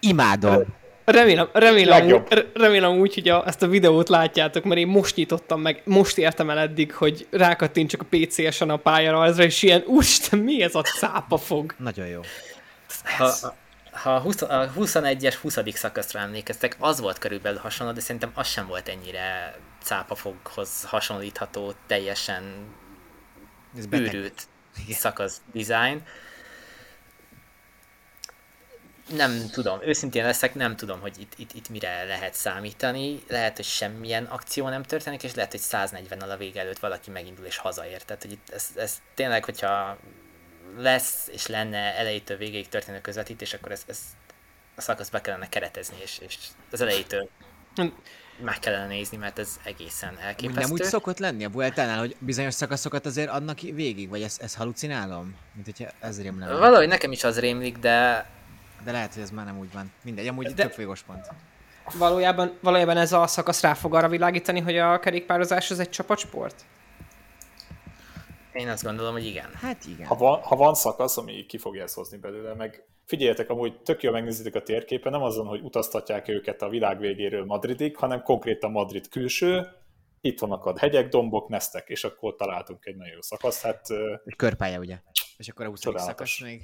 [0.00, 0.64] Imádom.
[1.04, 2.26] Remélem, remélem, Legjobb.
[2.32, 6.18] úgy, remélem úgy, hogy a, ezt a videót látjátok, mert én most nyitottam meg, most
[6.18, 10.82] értem el eddig, hogy rákattintsak a PCS-en a pályarajzra, és ilyen, úristen, mi ez a
[10.82, 11.74] cápa fog?
[11.78, 12.20] Nagyon jó.
[13.16, 13.54] Ha,
[13.92, 15.58] ha a 20 a 21-es 20.
[15.74, 22.74] szakaszra emlékeztek, az volt körülbelül hasonló, de szerintem az sem volt ennyire cápafoghoz hasonlítható, teljesen
[23.76, 24.46] Ez őrült
[24.90, 26.02] szakasz design.
[29.08, 33.22] Nem tudom, őszintén leszek, nem tudom, hogy itt, itt, itt mire lehet számítani.
[33.28, 37.44] Lehet, hogy semmilyen akció nem történik, és lehet, hogy 140 a vége előtt valaki megindul
[37.44, 38.02] és hazaér.
[38.02, 39.98] Tehát, hogy itt ez, ez tényleg, hogyha
[40.76, 44.02] lesz és lenne elejétől végéig történő közvetítés, akkor ezt, ezt
[44.76, 46.36] a szakaszt be kellene keretezni, és, és
[46.70, 47.28] az elejétől
[48.42, 50.60] meg kellene nézni, mert ez egészen Úgy elképesztő.
[50.60, 54.56] nem úgy szokott lenni a Vueltánál, hogy bizonyos szakaszokat azért adnak végig, vagy ezt, ezt
[54.56, 55.36] halucinálom?
[55.54, 56.52] Mint hogyha ez rémlene.
[56.58, 58.26] Valahogy nekem is az rémlik, de
[58.84, 59.92] De lehet, hogy ez már nem úgy van.
[60.04, 60.62] Mindegy, amúgy De- De...
[60.62, 61.26] tök végos pont.
[61.94, 66.64] Valójában, valójában ez a szakasz rá fog arra világítani, hogy a kerékpározás az egy csapatsport?
[68.52, 69.50] én azt gondolom, hogy igen.
[69.60, 70.06] Hát igen.
[70.06, 74.02] Ha van, ha van szakasz, ami ki fogja ezt hozni belőle, meg figyeljetek, amúgy tök
[74.02, 78.70] jól megnézitek a térképen, nem azon, hogy utaztatják őket a világ végéről Madridig, hanem konkrétan
[78.70, 79.66] Madrid külső,
[80.20, 83.62] itt vannak a hegyek, dombok, nesztek, és akkor találtunk egy nagyon jó szakaszt.
[83.62, 83.90] Hát
[84.24, 84.98] Egy körpálya, ugye?
[85.36, 85.80] És akkor a 20.
[85.80, 86.34] Csodálatos.
[86.34, 86.62] szakasz még.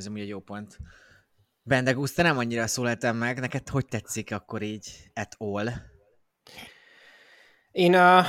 [0.00, 0.78] Ez amúgy egy jó pont.
[1.62, 5.68] Bendegusz, te nem annyira szólaltam meg, neked hogy tetszik akkor így at all?
[7.70, 8.24] Én uh,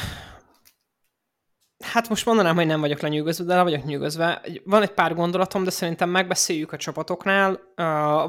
[1.83, 4.41] hát most mondanám, hogy nem vagyok lenyűgözve, de le vagyok nyűgözve.
[4.63, 7.59] Van egy pár gondolatom, de szerintem megbeszéljük a csapatoknál.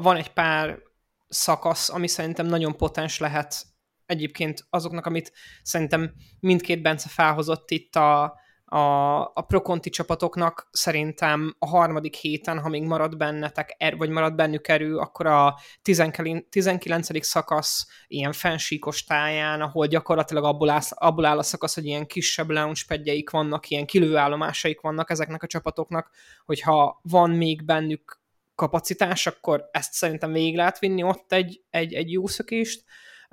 [0.01, 0.79] Van egy pár
[1.27, 3.65] szakasz, ami szerintem nagyon potens lehet
[4.05, 5.31] egyébként azoknak, amit
[5.63, 8.41] szerintem mindkét Bence felhozott itt a,
[8.73, 14.35] a, a Proconti csapatoknak szerintem a harmadik héten, ha még marad bennetek, er, vagy marad
[14.35, 16.45] bennük erő, akkor a 19.
[16.49, 17.25] 19.
[17.25, 22.49] szakasz ilyen fensíkos táján, ahol gyakorlatilag abból áll, abból áll a szakasz, hogy ilyen kisebb
[22.49, 26.09] launchpadjeik vannak, ilyen kilőállomásaik vannak ezeknek a csapatoknak,
[26.45, 28.21] hogyha van még bennük
[28.55, 32.83] kapacitás, akkor ezt szerintem végig lehet vinni ott egy, egy, egy jó szökést,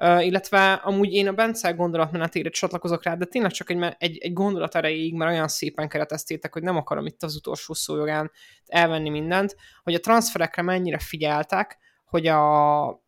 [0.00, 4.74] Illetve amúgy én a Bence gondolatmenetére csatlakozok rá, de tényleg csak egy, egy, egy gondolat
[4.74, 8.30] erejéig, mert olyan szépen kereteztétek, hogy nem akarom itt az utolsó szójogán
[8.66, 13.02] elvenni mindent, hogy a transferekre mennyire figyeltek, hogy a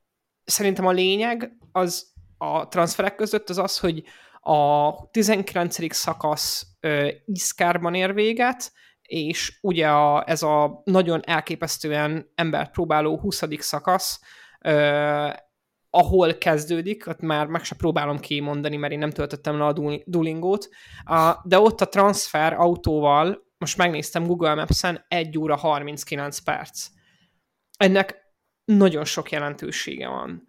[0.45, 4.03] szerintem a lényeg az a transferek között az az, hogy
[4.41, 5.95] a 19.
[5.95, 13.43] szakasz uh, Iszkárban ér véget, és ugye a, ez a nagyon elképesztően embert próbáló 20.
[13.59, 14.21] szakasz
[14.65, 15.33] uh,
[15.95, 20.03] ahol kezdődik, ott már meg se próbálom kimondani, mert én nem töltöttem le a Duol-
[20.07, 20.69] Duolingót,
[21.11, 26.87] uh, de ott a transfer autóval, most megnéztem Google Maps-en, 1 óra 39 perc.
[27.77, 28.17] Ennek
[28.65, 30.49] nagyon sok jelentősége van.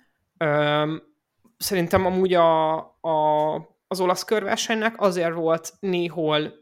[1.57, 3.55] Szerintem amúgy a, a,
[3.87, 6.53] az olasz körversenynek azért volt néhol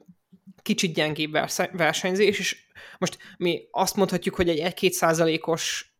[0.61, 5.95] kicsit gyengébb verse- versenyzés, és most mi azt mondhatjuk, hogy egy 1-2 százalékos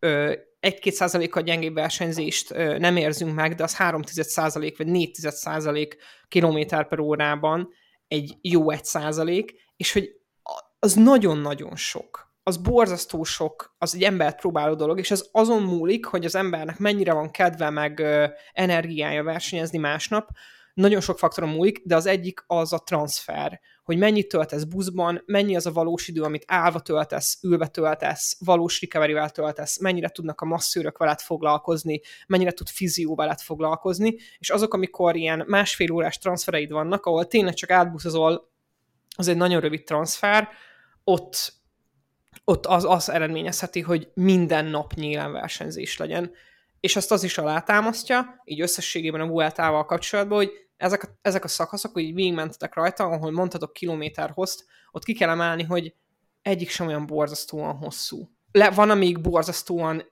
[0.62, 6.88] 1-2 százalékkal gyengébb versenyzést nem érzünk meg, de az 3 százalék vagy 4 százalék kilométer
[6.88, 7.70] per órában
[8.08, 10.10] egy jó 1 százalék, és hogy
[10.80, 12.30] az nagyon-nagyon sok.
[12.44, 16.80] Az borzasztó sok, az egy embert próbáló dolog, és ez azon múlik, hogy az embernek
[16.80, 18.04] mennyire van kedve meg
[18.54, 20.30] energiája versenyezni másnap,
[20.74, 23.60] nagyon sok faktoron múlik, de az egyik az a transfer,
[23.92, 28.82] hogy mennyit töltesz buszban, mennyi az a valós idő, amit állva töltesz, ülve töltesz, valós
[28.82, 34.74] recovery töltesz, mennyire tudnak a masszőrök veled foglalkozni, mennyire tud fizió veled foglalkozni, és azok,
[34.74, 38.50] amikor ilyen másfél órás transfereid vannak, ahol tényleg csak átbuszozol,
[39.16, 40.50] az egy nagyon rövid transfer,
[41.04, 41.54] ott,
[42.44, 46.32] ott az, az eredményezheti, hogy minden nap nyílán versenyzés legyen.
[46.80, 51.94] És azt az is alátámasztja, így összességében a Vueltával kapcsolatban, hogy ezek ezek a szakaszok,
[51.94, 55.96] hogy végigmentetek rajta, ahol mondhatok kilométer hozt, ott ki kell emelni, hogy
[56.42, 58.30] egyik sem olyan borzasztóan hosszú.
[58.52, 60.04] Le, van, amíg borzasztóan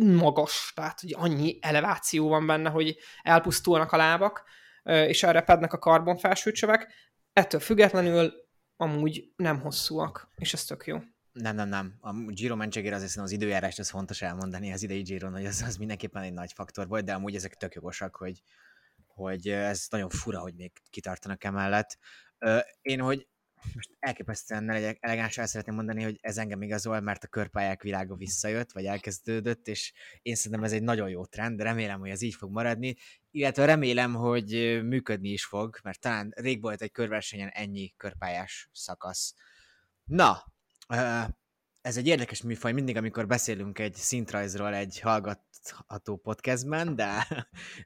[0.00, 4.44] magas, tehát hogy annyi eleváció van benne, hogy elpusztulnak a lábak,
[4.82, 6.92] és elrepednek a karbonfelsőcsövek.
[7.32, 8.32] Ettől függetlenül
[8.76, 10.98] amúgy nem hosszúak, és ez tök jó.
[11.32, 11.94] Nem, nem, nem.
[12.00, 15.76] A Giro mencsegére azért az időjárást az fontos elmondani az idei Giron, hogy az, az
[15.76, 18.42] mindenképpen egy nagy faktor volt, de amúgy ezek tök jogosak, hogy,
[19.14, 21.98] hogy ez nagyon fura, hogy még kitartanak emellett.
[22.82, 23.28] Én, hogy
[23.74, 28.72] most elképesztően elegáns, el szeretném mondani, hogy ez engem igazol, mert a körpályák világa visszajött,
[28.72, 32.50] vagy elkezdődött, és én szerintem ez egy nagyon jó trend, remélem, hogy ez így fog
[32.50, 32.96] maradni,
[33.30, 39.34] illetve remélem, hogy működni is fog, mert talán rég volt egy körversenyen ennyi körpályás szakasz.
[40.04, 40.44] Na,
[41.84, 47.26] ez egy érdekes műfaj, mindig, amikor beszélünk egy szintrajzról egy hallgatható podcastben, de,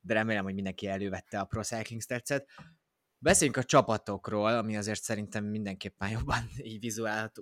[0.03, 2.49] de remélem, hogy mindenki elővette a Pro Cycling Stats-et.
[3.19, 7.33] Beszéljünk a csapatokról, ami azért szerintem mindenképpen jobban így vizuál,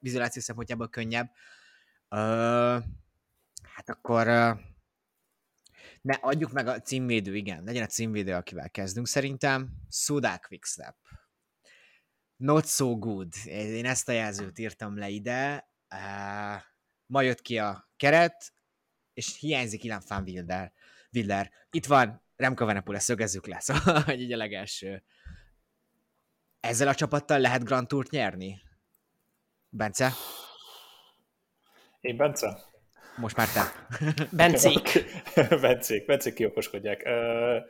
[0.00, 1.30] vizuáció szempontjából könnyebb.
[2.08, 2.18] Ö,
[3.62, 4.26] hát akkor
[6.00, 9.70] ne, adjuk meg a címvédő, igen, legyen a címvédő, akivel kezdünk szerintem.
[9.90, 10.96] Suda Quickstep.
[12.36, 13.32] Not so good.
[13.44, 15.72] Én ezt a jelzőt írtam le ide.
[15.94, 16.62] Uh,
[17.06, 18.52] ma jött ki a keret,
[19.12, 20.72] és hiányzik Ilan van Wilder.
[21.12, 21.50] Wilder.
[21.70, 25.02] Itt van Remco Venepule, szögezzük le, szóval, hogy így a legelső.
[26.60, 28.62] Ezzel a csapattal lehet Grand Tourt nyerni?
[29.68, 30.12] Bence?
[32.00, 32.58] Én Bence?
[33.16, 33.86] Most már te.
[34.30, 35.04] Bencék.
[35.60, 37.02] Bencék, Bencék kiokoskodják.
[37.06, 37.62] Uh,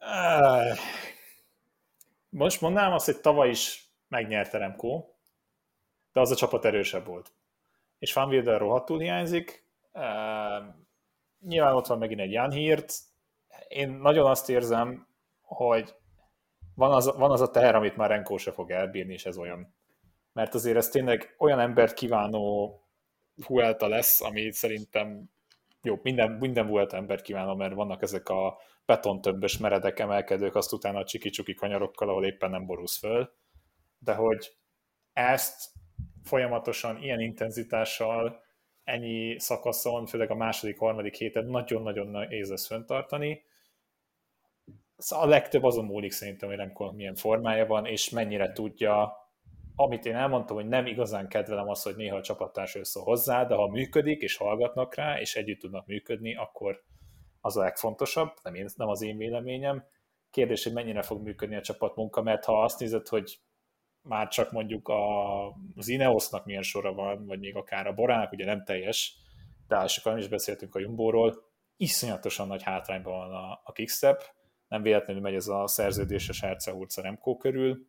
[0.00, 0.78] uh,
[2.28, 5.04] most mondanám azt, hogy tavaly is megnyerte Remco,
[6.12, 7.32] de az a csapat erősebb volt.
[7.98, 9.64] És Van Wilder rohadtul hiányzik.
[9.92, 10.74] Uh,
[11.40, 12.92] nyilván ott van megint egy Jan Hirt.
[13.68, 15.06] Én nagyon azt érzem,
[15.40, 15.94] hogy
[16.74, 19.74] van az, van az a teher, amit már Renko se fog elbírni, és ez olyan.
[20.32, 22.74] Mert azért ez tényleg olyan embert kívánó
[23.46, 25.30] Huelta lesz, ami szerintem
[25.82, 30.98] jó, minden, minden Vuelta embert kívánom, mert vannak ezek a betontöbbös meredek emelkedők, azt utána
[30.98, 33.32] a csiki-csuki kanyarokkal, ahol éppen nem borulsz föl,
[33.98, 34.56] de hogy
[35.12, 35.72] ezt
[36.22, 38.42] folyamatosan ilyen intenzitással,
[38.84, 43.42] ennyi szakaszon, főleg a második, harmadik héten nagyon-nagyon nehéz lesz föntartani,
[45.00, 49.16] Szóval a legtöbb azon múlik szerintem, hogy Remco milyen formája van, és mennyire tudja,
[49.76, 53.54] amit én elmondtam, hogy nem igazán kedvelem azt, hogy néha a csapattárs össze hozzá, de
[53.54, 56.82] ha működik, és hallgatnak rá, és együtt tudnak működni, akkor
[57.40, 59.84] az a legfontosabb, nem, én, nem az én véleményem.
[60.30, 63.38] Kérdés, hogy mennyire fog működni a csapatmunka, mert ha azt nézed, hogy
[64.02, 68.44] már csak mondjuk a, az Ineosnak milyen sora van, vagy még akár a Borának, ugye
[68.44, 69.14] nem teljes,
[69.68, 74.22] de sokan is beszéltünk a Jumbóról, iszonyatosan nagy hátrányban van a, a Kickstep,
[74.68, 77.86] nem véletlenül megy ez a szerződéses Hercehurca Remco körül.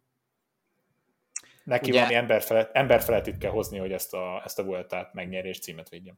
[1.64, 4.64] Neki ugye, valami ember felett, ember felett itt kell hozni, hogy ezt a, ezt a
[4.64, 6.16] Vueltát megnyerje és címet védjem.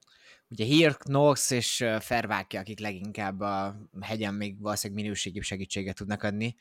[0.49, 6.55] Ugye Hirk, Nox és Ferváki, akik leginkább a hegyen még valószínűleg minőségi segítséget tudnak adni.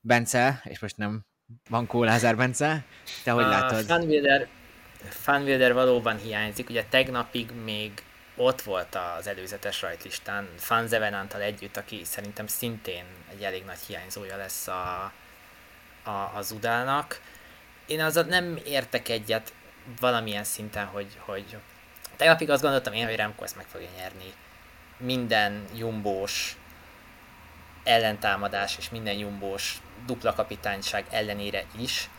[0.00, 1.26] Bence, és most nem
[1.70, 2.84] Bankó Lázár Bence,
[3.24, 3.84] te hogy a látod?
[3.84, 4.48] Fanwilder,
[5.08, 8.02] Fanwilder valóban hiányzik, ugye tegnapig még
[8.36, 14.36] ott volt az előzetes rajtlistán Fan Zevenántal együtt, aki szerintem szintén egy elég nagy hiányzója
[14.36, 15.12] lesz a,
[16.04, 17.20] a, az Udának.
[17.86, 19.52] Én azzal nem értek egyet
[20.00, 21.56] valamilyen szinten, hogy, hogy
[22.16, 24.32] tegnapig azt gondoltam én, hogy Remco ezt meg fogja nyerni.
[24.96, 26.56] Minden jumbós
[27.84, 32.10] ellentámadás és minden jumbós dupla kapitányság ellenére is,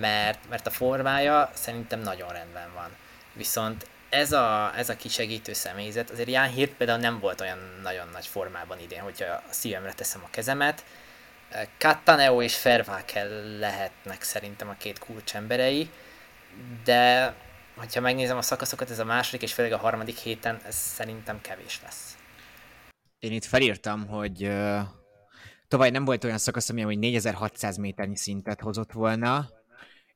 [0.00, 2.96] mert, mert a formája szerintem nagyon rendben van.
[3.32, 8.08] Viszont ez a, ez a kisegítő személyzet, azért Ján Hirt például nem volt olyan nagyon
[8.12, 10.84] nagy formában idén, hogyha a szívemre teszem a kezemet.
[11.78, 15.90] Cattaneo és Fervákel lehetnek szerintem a két kulcsemberei,
[16.84, 17.34] de
[17.76, 21.80] hogyha megnézem a szakaszokat, ez a második és főleg a harmadik héten, ez szerintem kevés
[21.82, 22.16] lesz.
[23.18, 24.50] Én itt felírtam, hogy
[25.72, 29.48] tovább nem volt olyan szakasz, ami 4600 méternyi szintet hozott volna,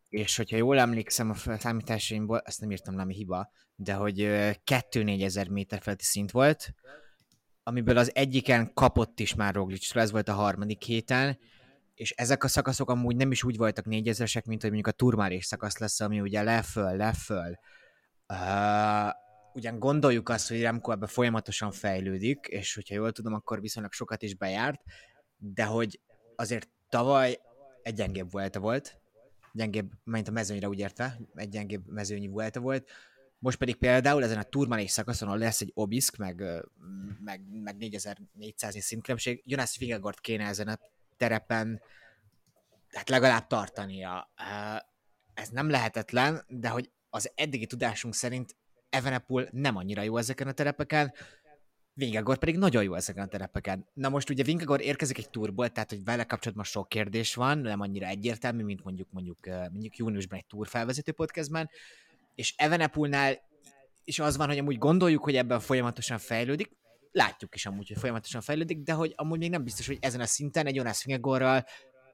[0.08, 5.24] és hogyha jól emlékszem a számításaimból, ezt nem írtam le, ami hiba, de hogy 2-4
[5.24, 6.74] ezer méter feletti szint volt,
[7.62, 11.38] amiből az egyiken kapott is már Roglic, ez volt a harmadik héten,
[11.94, 15.44] és ezek a szakaszok amúgy nem is úgy voltak négyezresek, mint hogy mondjuk a turmárés
[15.44, 17.58] szakasz lesz, ami ugye leföl, leföl.
[18.28, 19.12] Uh,
[19.54, 24.22] ugyan gondoljuk azt, hogy Remco ebbe folyamatosan fejlődik, és hogyha jól tudom, akkor viszonylag sokat
[24.22, 24.80] is bejárt,
[25.38, 26.00] de hogy
[26.36, 27.38] azért tavaly
[27.82, 29.00] egy gyengébb volt, volt,
[29.52, 32.90] gyengébb, mint a mezőnyre úgy érte, egy gyengébb mezőnyi Vuelta volt.
[33.38, 36.42] Most pedig például ezen a turmanés szakaszon lesz egy Obisk, meg,
[37.24, 40.78] meg, meg 4400 szintkülönbség, Jonas Fingegort kéne ezen a
[41.16, 41.80] terepen
[42.90, 44.30] hát legalább tartania.
[45.34, 48.56] Ez nem lehetetlen, de hogy az eddigi tudásunk szerint
[48.90, 51.12] Evenepul nem annyira jó ezeken a terepeken,
[51.98, 53.86] Vingegor pedig nagyon jó ezeken a terepeken.
[53.94, 57.80] Na most ugye Vingegor érkezik egy túrból, tehát hogy vele kapcsolatban sok kérdés van, nem
[57.80, 61.70] annyira egyértelmű, mint mondjuk mondjuk, mondjuk júniusban egy túrfelvezető podcastben,
[62.34, 63.38] és Evenepulnál
[64.04, 66.70] is az van, hogy amúgy gondoljuk, hogy ebben folyamatosan fejlődik,
[67.12, 70.26] látjuk is amúgy, hogy folyamatosan fejlődik, de hogy amúgy még nem biztos, hogy ezen a
[70.26, 71.64] szinten egy Jonas Vingegorral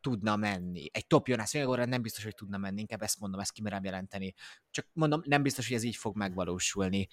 [0.00, 0.88] tudna menni.
[0.92, 4.34] Egy top Jonas Vingegorral nem biztos, hogy tudna menni, inkább ezt mondom, ezt kimerem jelenteni.
[4.70, 7.08] Csak mondom, nem biztos, hogy ez így fog megvalósulni.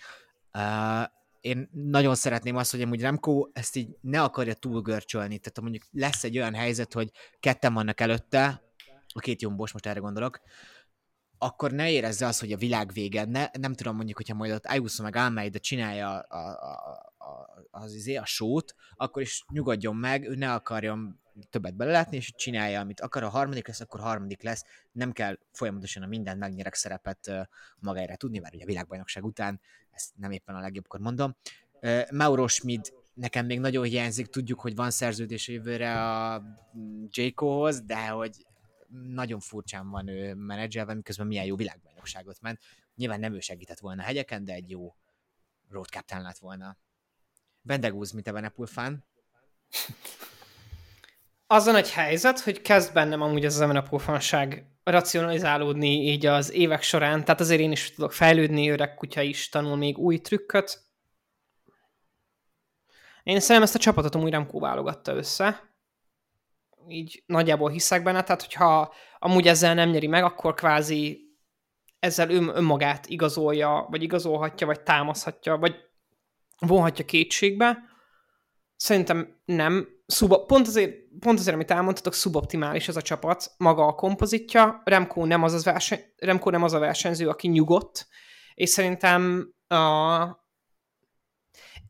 [1.42, 6.24] Én nagyon szeretném azt, hogy amúgy Remco ezt így ne akarja túlgörcsölni, tehát mondjuk lesz
[6.24, 8.64] egy olyan helyzet, hogy ketten vannak előtte,
[9.14, 10.40] a két jombos, most erre gondolok,
[11.38, 14.66] akkor ne érezze azt, hogy a világ vége, ne, nem tudom mondjuk, hogyha majd ott
[14.66, 16.50] Ayuso meg Almeida csinálja a, a,
[17.18, 21.20] a, az izé, a sót, akkor is nyugodjon meg, ő ne akarjon
[21.50, 26.04] többet belelátni, és csinálja, amit akar, a harmadik lesz, akkor harmadik lesz, nem kell folyamatosan
[26.04, 27.32] a minden megnyerek szerepet
[27.80, 29.62] magára tudni, mert ugye a világbajnokság után,
[29.92, 31.36] ezt nem éppen a legjobbkor mondom.
[32.12, 36.44] Mauro Schmid nekem még nagyon hiányzik, tudjuk, hogy van szerződés jövőre a
[37.10, 38.46] Jaycohoz, de hogy
[39.14, 42.60] nagyon furcsán van ő menedzselve, miközben milyen jó világbajnokságot ment.
[42.96, 44.96] Nyilván nem ő segített volna a hegyeken, de egy jó
[45.70, 46.78] road captain lett volna.
[47.62, 49.06] Bendegúz, mint a Benepul fan.
[51.52, 57.26] Azon egy helyzet, hogy kezd bennem amúgy az Evenepul fanság racionalizálódni így az évek során,
[57.26, 60.82] tehát azért én is tudok fejlődni, öreg kutya is tanul még új trükköt.
[63.24, 65.74] Én szerintem ezt a csapatot amúgy Remco válogatta össze,
[66.88, 71.22] így nagyjából hiszek benne, tehát hogyha amúgy ezzel nem nyeri meg, akkor kvázi
[72.00, 75.76] ezzel ön, önmagát igazolja, vagy igazolhatja, vagy támaszhatja, vagy
[76.60, 77.78] vonhatja kétségbe.
[78.76, 79.97] Szerintem nem.
[80.12, 84.82] Szuba, pont, azért, pont azért, amit elmondtatok, szuboptimális ez a csapat, maga a kompozitja.
[84.84, 88.07] Remco nem az, az verseny, Remco nem az a versenyző, aki nyugodt,
[88.53, 90.24] és szerintem a,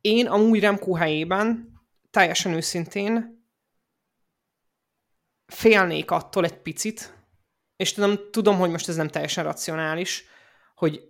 [0.00, 1.72] én amúgy Remco helyében
[2.10, 3.44] teljesen őszintén
[5.46, 7.14] félnék attól egy picit,
[7.76, 10.24] és tudom, tudom, hogy most ez nem teljesen racionális,
[10.74, 11.00] hogy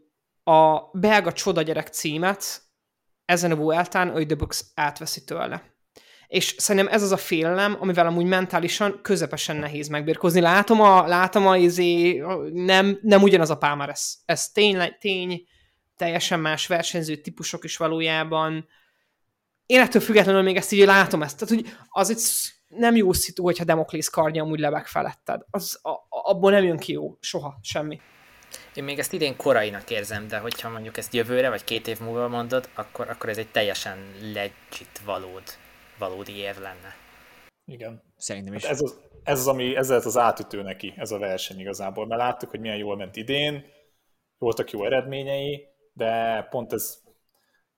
[0.42, 2.62] a belga csoda gyerek címet
[3.24, 5.69] ezen a Vueltán Öjdebux átveszi tőle.
[6.30, 10.40] És szerintem ez az a félelem, amivel amúgy mentálisan közepesen nehéz megbirkózni.
[10.40, 12.22] Látom a, látom a izé,
[12.52, 14.18] nem, nem ugyanaz a Palmares.
[14.24, 15.46] Ez tény, tény,
[15.96, 18.68] teljesen más versenyző típusok is valójában.
[19.66, 21.38] Én ettől függetlenül még ezt így látom ezt.
[21.38, 22.20] Tehát, hogy az egy
[22.68, 25.40] nem jó szitu, hogyha Demoklész kardja amúgy lebeg feletted.
[25.50, 28.00] Az, a, abból nem jön ki jó, soha, semmi.
[28.74, 32.28] Én még ezt idén korainak érzem, de hogyha mondjuk ezt jövőre, vagy két év múlva
[32.28, 33.98] mondod, akkor, akkor ez egy teljesen
[34.32, 35.42] legit valód,
[36.00, 36.94] valódi év lenne.
[37.64, 38.02] Igen.
[38.16, 38.62] Szerintem is.
[38.62, 42.20] Hát ez, az, ez az, ami, ez az átütő neki, ez a verseny igazából, mert
[42.20, 43.64] láttuk, hogy milyen jól ment idén,
[44.38, 47.00] voltak jó eredményei, de pont ez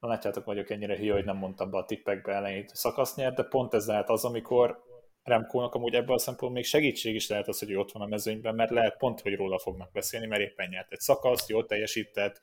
[0.03, 3.35] Na látjátok, vagyok ennyire hülye, hogy nem mondtam be a tippekbe elejét, hogy szakasz nyert,
[3.37, 4.83] de pont ez lehet az, amikor
[5.23, 8.55] Remkónak amúgy ebből a szempontból még segítség is lehet az, hogy ott van a mezőnyben,
[8.55, 12.41] mert lehet pont, hogy róla fognak beszélni, mert éppen nyert egy szakaszt, jól teljesített,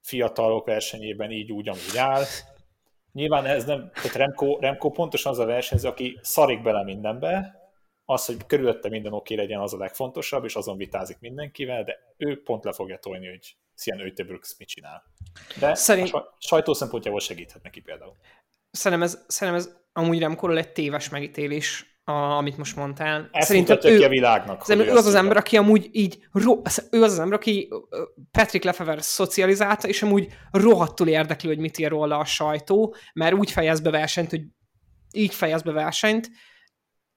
[0.00, 2.24] fiatalok versenyében így úgy, amúgy áll.
[3.14, 7.62] Nyilván ez nem, tehát Remco, Remco pontosan az a versenyző, aki szarik bele mindenbe,
[8.04, 12.42] az, hogy körülötte minden oké legyen, az a legfontosabb, és azon vitázik mindenkivel, de ő
[12.42, 15.02] pont le fogja tolni, hogy Sian Ötebrooks mit csinál.
[15.60, 16.12] De Szerint...
[16.12, 18.16] a sajtó szempontjából segíthet neki például.
[18.70, 23.28] Szerintem ez, szerintem ez amúgy nem korol egy téves megítélés, a, amit most mondtál.
[23.32, 24.68] Ezt Szerintem ő, a világnak.
[24.68, 27.68] Ő az az ember, aki amúgy így, ro, ő az az ember, aki
[28.30, 33.50] Patrick Lefever szocializálta, és amúgy rohadtul érdekli, hogy mit ír róla a sajtó, mert úgy
[33.50, 34.42] fejez be versenyt, hogy
[35.12, 36.30] így fejez be versenyt,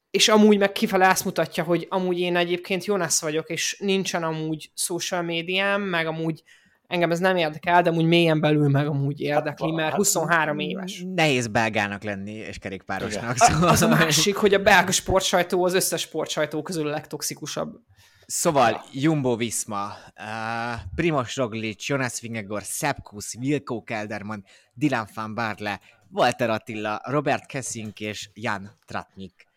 [0.09, 4.71] és amúgy meg kifele azt mutatja, hogy amúgy én egyébként Jonas vagyok, és nincsen amúgy
[4.75, 6.43] social médiám, meg amúgy
[6.87, 11.03] engem ez nem érdekel, de amúgy mélyen belül meg amúgy érdekli, mert 23 éves.
[11.15, 13.37] Nehéz belgának lenni, és kerékpárosnak.
[13.37, 17.79] Szóval az a másik, hogy a belga sportsajtó az összes sportsajtó közül a legtoxikusabb.
[18.25, 25.79] Szóval Jumbo Visma, uh, Primoz Roglic, Jonas Vingegaard, Sepp Kuss, Wilco Kelderman, Dylan van Barle,
[26.11, 29.47] Walter Attila, Robert Kessink és Jan Tratnik.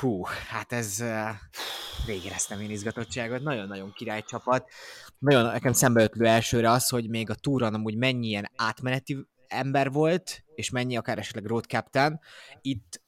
[0.00, 1.28] Hú, hát ez uh,
[2.06, 4.70] végéreztem én izgatottságot, nagyon-nagyon király csapat.
[5.18, 10.44] Nagyon nekem szembeötlő elsőre az, hogy még a túron amúgy mennyi ilyen átmeneti ember volt,
[10.54, 12.20] és mennyi akár esetleg road captain.
[12.60, 13.00] Itt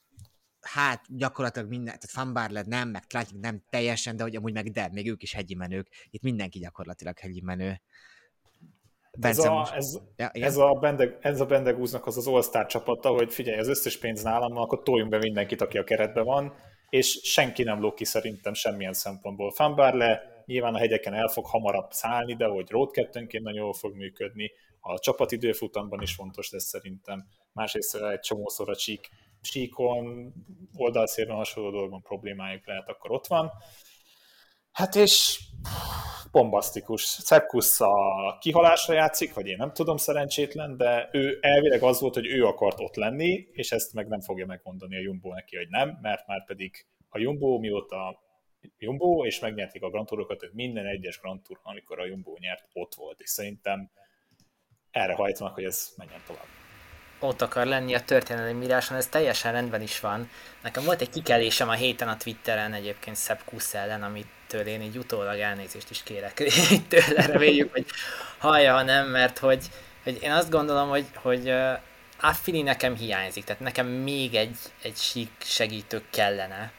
[0.61, 4.71] hát gyakorlatilag minden, tehát Van Barlet nem, meg Tlatnik nem teljesen, de hogy amúgy meg
[4.71, 5.87] de, még ők is hegyi menők.
[6.09, 7.81] Itt mindenki gyakorlatilag hegyi menő.
[9.21, 13.33] Ez a, ez, ja, ez, a Bendeg, ez a Bendegúznak az az All-Star csapata, hogy
[13.33, 16.53] figyelj, az összes pénz nálam akkor toljunk be mindenkit, aki a keretben van,
[16.89, 19.53] és senki nem lók ki szerintem semmilyen szempontból.
[19.75, 22.89] le, nyilván a hegyeken el fog hamarabb szállni, de hogy road
[23.31, 27.27] nagyon jól fog működni, a csapatidőfutamban is fontos lesz szerintem.
[27.53, 29.09] másrészt egy csomószor a csík,
[29.41, 30.33] síkon,
[30.75, 33.51] oldalszélben hasonló dolgokban problémájuk lehet, akkor ott van.
[34.71, 35.39] Hát és
[36.31, 37.01] bombasztikus.
[37.01, 42.27] Szepkusz a kihalásra játszik, vagy én nem tudom, szerencsétlen, de ő elvileg az volt, hogy
[42.27, 45.99] ő akart ott lenni, és ezt meg nem fogja megmondani a Jumbo neki, hogy nem,
[46.01, 48.27] mert már pedig a Jumbo mióta
[48.77, 52.67] Jumbo, és megnyerték a Grand Tourokat, tehát minden egyes Grand Tour, amikor a Jumbo nyert,
[52.73, 53.91] ott volt, és szerintem
[54.91, 56.45] erre hajtanak, hogy ez menjen tovább.
[57.19, 60.29] Ott akar lenni a történelmi íráson, ez teljesen rendben is van.
[60.63, 64.97] Nekem volt egy kikelésem a héten a Twitteren egyébként Szebb Kusz ellen, amitől én így
[64.97, 66.33] utólag elnézést is kérek
[66.87, 67.85] tőle, reméljük, hogy
[68.37, 69.65] hallja, ha nem, mert hogy,
[70.03, 71.53] hogy én azt gondolom, hogy, hogy
[72.21, 76.71] Affini nekem hiányzik, tehát nekem még egy, egy sík segítő kellene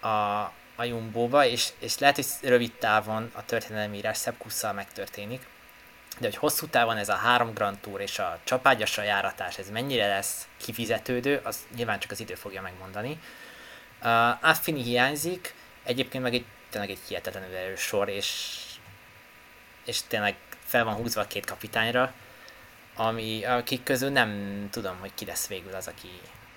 [0.00, 5.46] a, a Jumbo-ba, és, és lehet, hogy rövid távon a történelmi írás szebb megtörténik,
[6.18, 10.06] de hogy hosszú távon ez a három Grand Tour és a csapágyasra járatás, ez mennyire
[10.06, 13.20] lesz kifizetődő, az nyilván csak az idő fogja megmondani.
[14.02, 15.54] Uh, Affini hiányzik,
[15.84, 18.58] egyébként meg egy, tényleg egy hihetetlenül erős sor, és,
[19.84, 22.12] és tényleg fel van húzva a két kapitányra,
[22.94, 26.10] ami, akik közül nem tudom, hogy ki lesz végül az, aki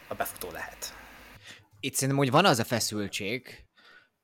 [0.07, 0.93] a befutó lehet.
[1.79, 3.62] Itt szerintem, hogy van az a feszültség,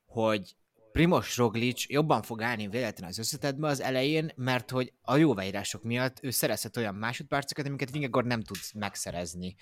[0.10, 0.55] hogy
[0.91, 6.24] Primos Roglic jobban fog állni véletlen az összetetbe az elején, mert hogy a jóváírások miatt
[6.24, 9.55] ő szerezhet olyan másodperceket, amiket Vingegor nem tud megszerezni.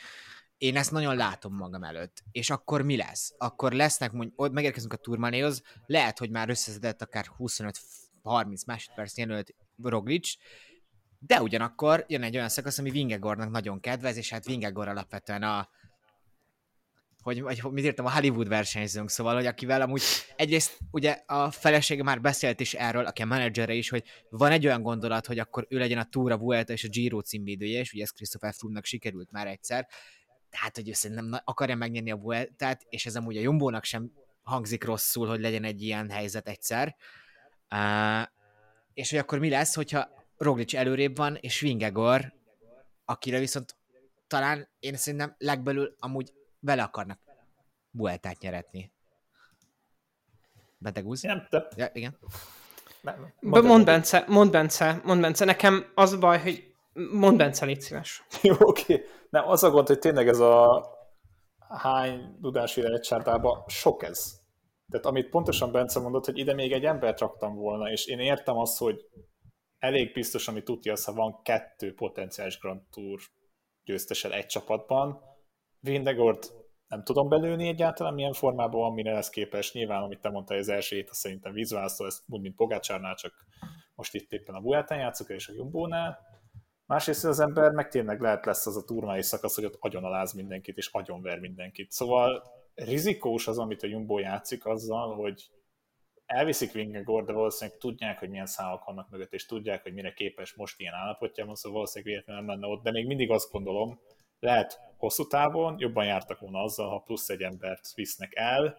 [0.57, 2.23] Én ezt nagyon látom magam előtt.
[2.31, 3.33] És akkor mi lesz?
[3.37, 10.33] Akkor lesznek, mondjuk, megérkezünk a turmanéhoz, lehet, hogy már összeszedett akár 25-30 másodperc jelölt Roglic,
[11.19, 15.69] de ugyanakkor jön egy olyan szakasz, ami Vingegornak nagyon kedvez, és hát Vingegor alapvetően a,
[17.27, 20.01] hogy, vagy mit írtam, a Hollywood versenyzőnk, szóval, hogy akivel amúgy
[20.35, 24.65] egyrészt ugye a felesége már beszélt is erről, aki a menedzsere is, hogy van egy
[24.65, 27.93] olyan gondolat, hogy akkor ő legyen a Tour, a Vuelta és a Giro címvédője, és
[27.93, 29.87] ugye ez Christopher Froome-nak sikerült már egyszer,
[30.49, 34.11] tehát, hogy ő szerintem akarja megnyerni a Vueltát, és ez amúgy a Jumbo-nak sem
[34.43, 36.95] hangzik rosszul, hogy legyen egy ilyen helyzet egyszer.
[37.71, 38.27] Uh,
[38.93, 42.33] és hogy akkor mi lesz, hogyha Roglic előrébb van, és Vingegor,
[43.05, 43.75] akire viszont
[44.27, 47.19] talán én szerintem legbelül amúgy vele akarnak
[47.91, 48.91] Bueltát nyeretni.
[50.77, 51.21] Betegúz?
[51.21, 51.67] Nem, de...
[51.75, 52.17] Ja, igen.
[53.01, 56.73] Nem, mond, Bence, mond Bence, mond Bence, nekem az a baj, hogy
[57.11, 58.23] mond Bence, légy szíves.
[58.41, 58.93] Jó, oké.
[58.93, 59.05] Okay.
[59.29, 60.85] Nem, az a gond, hogy tényleg ez a
[61.69, 64.39] hány dudási rejtsárdában sok ez.
[64.89, 68.57] Tehát amit pontosan Bence mondott, hogy ide még egy embert raktam volna, és én értem
[68.57, 69.05] azt, hogy
[69.79, 73.19] elég biztos, ami tudja az, ha van kettő potenciális Grand Tour
[73.83, 75.21] győztesel egy csapatban,
[75.87, 76.53] Vindegort
[76.87, 79.73] nem tudom belőni egyáltalán, milyen formában van, mire lesz képes.
[79.73, 83.33] Nyilván, amit te mondtál, az első hét, szerintem vízválasztó, ez úgy, mint Pogácsárnál, csak
[83.95, 86.19] most itt éppen a Vueltán játszok, és a Jumbónál.
[86.85, 90.77] Másrészt az ember meg tényleg lehet lesz az a turmai szakasz, hogy ott agyоnaláz mindenkit,
[90.77, 91.91] és agyonver mindenkit.
[91.91, 92.43] Szóval
[92.75, 95.49] rizikós az, amit a Jumbo játszik azzal, hogy
[96.25, 100.53] elviszik Vingegor, de valószínűleg tudják, hogy milyen számok vannak mögött, és tudják, hogy mire képes
[100.53, 103.99] most ilyen állapotjában, szóval valószínűleg véletlenül nem lenne ott, de még mindig azt gondolom,
[104.39, 108.77] lehet hosszú távon jobban jártak volna azzal, ha plusz egy embert visznek el,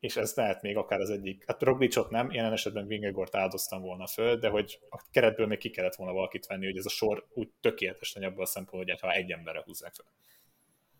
[0.00, 4.06] és ez lehet még akár az egyik, hát Roglicot nem, jelen esetben Vingegort áldoztam volna
[4.06, 7.26] föl, de hogy a keretből még ki kellett volna valakit venni, hogy ez a sor
[7.34, 10.06] úgy tökéletes legyen abban a szempontból, hogy ha egy emberre húzzák fel.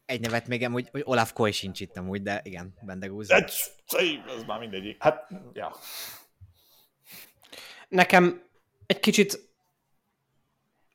[0.06, 3.30] Egy nevet még amúgy, hogy Olaf Koy sincs itt amúgy, de igen, Bendegúz.
[3.30, 3.52] Egy,
[4.26, 5.02] az már mindegyik.
[5.02, 5.72] Hát, ja.
[7.88, 8.42] Nekem
[8.86, 9.47] egy kicsit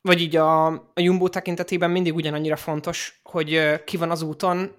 [0.04, 4.76] vagy így a, a Jumbo tekintetében mindig ugyanannyira fontos, hogy ki van az úton,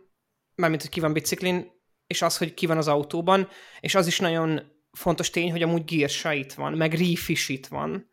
[0.56, 1.72] mármint, hogy ki van biciklin,
[2.08, 3.48] és az, hogy ki van az autóban,
[3.80, 4.62] és az is nagyon
[4.92, 8.10] fontos tény, hogy amúgy Gírsa itt van, meg Reef is itt van,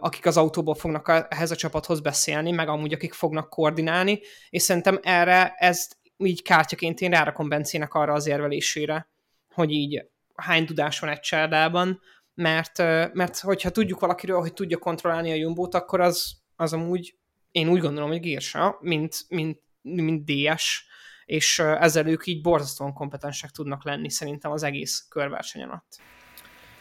[0.00, 4.20] akik az autóból fognak ehhez a csapathoz beszélni, meg amúgy akik fognak koordinálni,
[4.50, 9.10] és szerintem erre ez így kártyaként én rárakom Bencének arra az érvelésére,
[9.54, 12.00] hogy így hány tudás van egy csárdában,
[12.40, 12.78] mert,
[13.12, 17.18] mert hogyha tudjuk valakiről, hogy tudja kontrollálni a Jumbo-t, akkor az, az amúgy,
[17.50, 20.84] én úgy gondolom, hogy Gírsa, mint, mint, mint DS,
[21.24, 26.00] és ezzel ők így borzasztóan kompetensek tudnak lenni szerintem az egész körverseny alatt.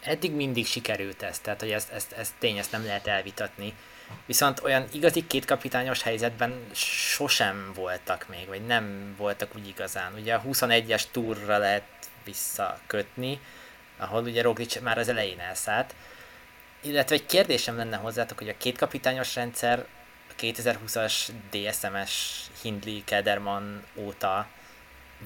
[0.03, 3.73] Eddig mindig sikerült ez, tehát hogy ezt, ezt, ezt tény, ezt nem lehet elvitatni.
[4.25, 10.13] Viszont olyan igazi kétkapitányos helyzetben sosem voltak még, vagy nem voltak úgy igazán.
[10.13, 11.83] Ugye a 21-es túrra lehet
[12.23, 13.39] visszakötni,
[13.99, 15.95] ahol ugye Roglic már az elején elszállt.
[16.81, 19.85] Illetve egy kérdésem lenne hozzátok, hogy a két kapitányos rendszer
[20.29, 24.47] a 2020-as DSMS Hindley Kederman óta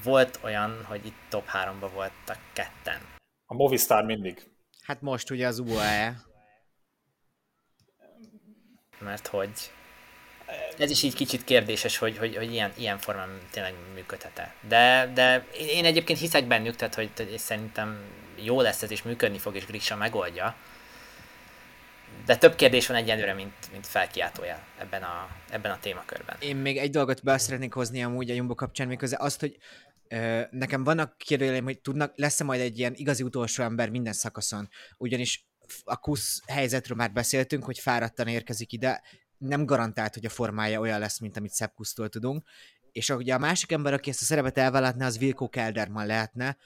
[0.02, 3.00] volt olyan, hogy itt top 3-ba voltak ketten.
[3.46, 4.50] A Movistar mindig.
[4.82, 6.16] Hát most ugye az UAE.
[8.98, 9.50] Mert hogy?
[10.78, 14.54] Ez is így kicsit kérdéses, hogy, hogy, hogy ilyen, ilyen formán tényleg működhet-e.
[14.68, 18.04] De, de én egyébként hiszek bennük, tehát hogy, hogy szerintem
[18.36, 20.56] jó lesz ez, és működni fog, és Grisha megoldja.
[22.26, 26.36] De több kérdés van egyenlőre, mint, mint felkiáltójel ebben a, ebben a témakörben.
[26.40, 29.56] Én még egy dolgot be szeretnék hozni amúgy a Jumbo kapcsán, méghozzá azt, hogy
[30.08, 34.68] ö, nekem vannak kérdőjeleim, hogy tudnak, lesz-e majd egy ilyen igazi utolsó ember minden szakaszon,
[34.96, 35.46] ugyanis
[35.84, 39.02] a kusz helyzetről már beszéltünk, hogy fáradtan érkezik ide,
[39.38, 42.44] nem garantált, hogy a formája olyan lesz, mint amit Sepp Kusztól tudunk,
[42.92, 46.56] és ugye a másik ember, aki ezt a szerepet elvállalhatná, az Vilko Kelderman lehetne.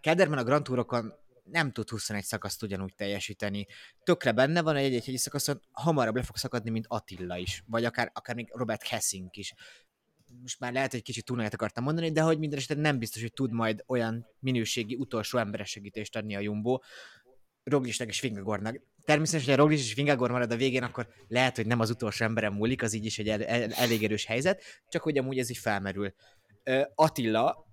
[0.00, 1.12] Kelderman a Grand Tourokon
[1.50, 3.66] nem tud 21 szakaszt ugyanúgy teljesíteni.
[4.04, 8.10] Tökre benne van, hogy egy-egy szakaszon hamarabb le fog szakadni, mint Attila is, vagy akár,
[8.14, 9.54] akár még Robert Hessing is.
[10.40, 13.32] Most már lehet, hogy kicsit túlnaját akartam mondani, de hogy minden esetben nem biztos, hogy
[13.32, 16.78] tud majd olyan minőségi utolsó emberes segítést adni a Jumbo,
[17.64, 18.80] Roglisnek és Vingagornak.
[19.04, 22.54] Természetesen, ha Roglis és Vingagor marad a végén, akkor lehet, hogy nem az utolsó emberem
[22.54, 25.58] múlik, az így is egy el, el, elég erős helyzet, csak hogy amúgy ez így
[25.58, 26.14] felmerül.
[26.94, 27.66] Attila,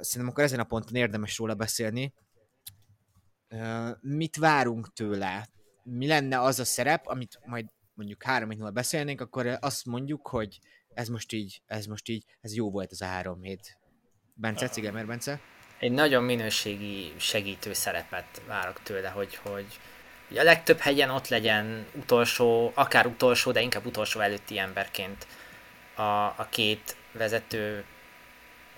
[0.00, 2.14] szerintem akkor ezen a ponton érdemes róla beszélni.
[4.00, 5.46] Mit várunk tőle?
[5.82, 10.28] Mi lenne az a szerep, amit majd mondjuk három hét múlva beszélnénk, akkor azt mondjuk,
[10.28, 10.58] hogy
[10.94, 13.78] ez most így, ez most így, ez jó volt ez a három hét.
[14.34, 15.40] Bence, Cigemer Bence?
[15.82, 19.66] egy nagyon minőségi segítő szerepet várok tőle, hogy, hogy,
[20.28, 25.26] hogy a legtöbb helyen ott legyen utolsó, akár utolsó, de inkább utolsó előtti emberként
[25.94, 27.84] a, a két vezető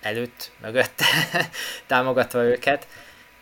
[0.00, 1.00] előtt, mögött
[1.86, 2.86] támogatva őket.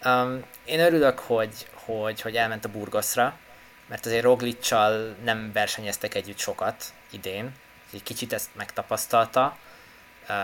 [0.05, 3.38] Um, én örülök, hogy, hogy, hogy elment a Burgoszra,
[3.86, 7.53] mert azért Roglicsal nem versenyeztek együtt sokat idén,
[7.92, 9.57] egy kicsit ezt megtapasztalta,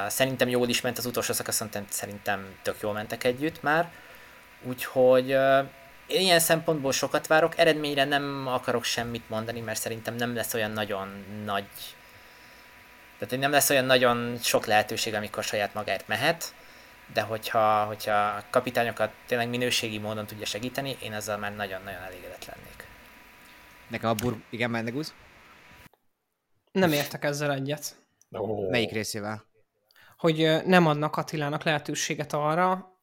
[0.08, 3.90] Szerintem jól is ment az utolsó szakaszon, szerintem tök jól mentek együtt már.
[4.62, 5.28] Úgyhogy
[6.06, 10.70] én ilyen szempontból sokat várok, eredményre nem akarok semmit mondani, mert szerintem nem lesz olyan
[10.70, 11.66] nagyon nagy
[13.18, 16.54] tehát nem lesz olyan nagyon sok lehetőség, amikor saját magáért mehet,
[17.12, 22.44] de hogyha, hogyha a kapitányokat tényleg minőségi módon tudja segíteni, én ezzel már nagyon-nagyon elégedett
[22.44, 22.86] lennék.
[23.88, 24.36] Nekem a bur...
[24.50, 25.14] Igen, Mendegúz?
[26.72, 27.96] Nem értek ezzel egyet.
[28.30, 28.70] Oh.
[28.70, 29.48] Melyik részével?
[30.18, 32.98] hogy nem adnak Attilának lehetőséget arra,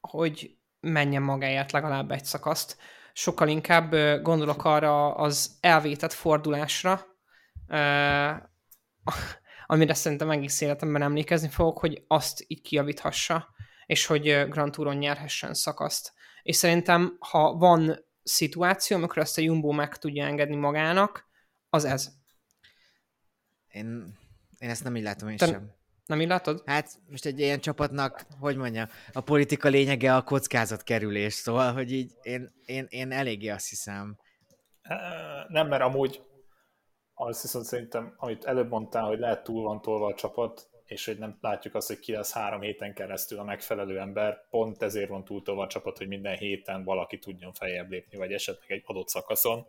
[0.00, 2.76] hogy menjen magáért legalább egy szakaszt.
[3.12, 7.06] Sokkal inkább gondolok arra az elvétett fordulásra,
[9.72, 13.54] amire szerintem egész életemben emlékezni fogok, hogy azt így kiavíthassa,
[13.86, 16.12] és hogy Grand Touron nyerhessen szakaszt.
[16.42, 21.28] És szerintem, ha van szituáció, amikor ezt a Jumbo meg tudja engedni magának,
[21.70, 22.12] az ez.
[23.68, 24.18] Én,
[24.58, 25.74] én ezt nem így látom én Te, sem.
[26.06, 26.62] Nem így látod?
[26.66, 32.12] Hát most egy ilyen csapatnak, hogy mondja, a politika lényege a kockázatkerülés, szóval, hogy így
[32.22, 34.18] én, én, én eléggé azt hiszem.
[35.48, 36.22] Nem, mert amúgy
[37.14, 41.18] azt hiszem szerintem, amit előbb mondtál, hogy lehet túl van tolva a csapat, és hogy
[41.18, 45.24] nem látjuk azt, hogy ki lesz három héten keresztül a megfelelő ember, pont ezért van
[45.24, 49.08] túl tolva a csapat, hogy minden héten valaki tudjon feljebb lépni, vagy esetleg egy adott
[49.08, 49.66] szakaszon.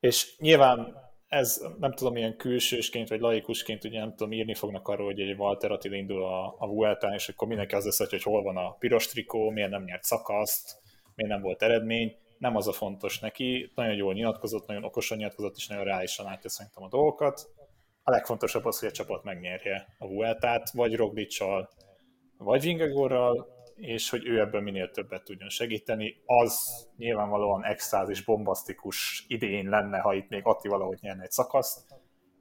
[0.00, 5.06] És nyilván ez nem tudom, ilyen külsősként vagy laikusként ugye nem tudom, írni fognak arról,
[5.06, 8.42] hogy egy Walter Attila indul a, a Vueltán, és akkor mindenki az lesz, hogy hol
[8.42, 10.80] van a piros trikó, miért nem nyert szakaszt,
[11.14, 12.16] miért nem volt eredmény.
[12.40, 16.50] Nem az a fontos neki, nagyon jól nyilatkozott, nagyon okosan nyilatkozott, és nagyon reálisan látja
[16.50, 17.48] szerintem a dolgokat.
[18.02, 21.70] A legfontosabb az, hogy a csapat megnyerje a Vueltát, vagy Roglicsal,
[22.38, 26.22] vagy Vingegorral, és hogy ő ebből minél többet tudjon segíteni.
[26.26, 31.94] Az nyilvánvalóan extázis, bombasztikus idén lenne, ha itt még Atti valahogy nyerne egy szakaszt.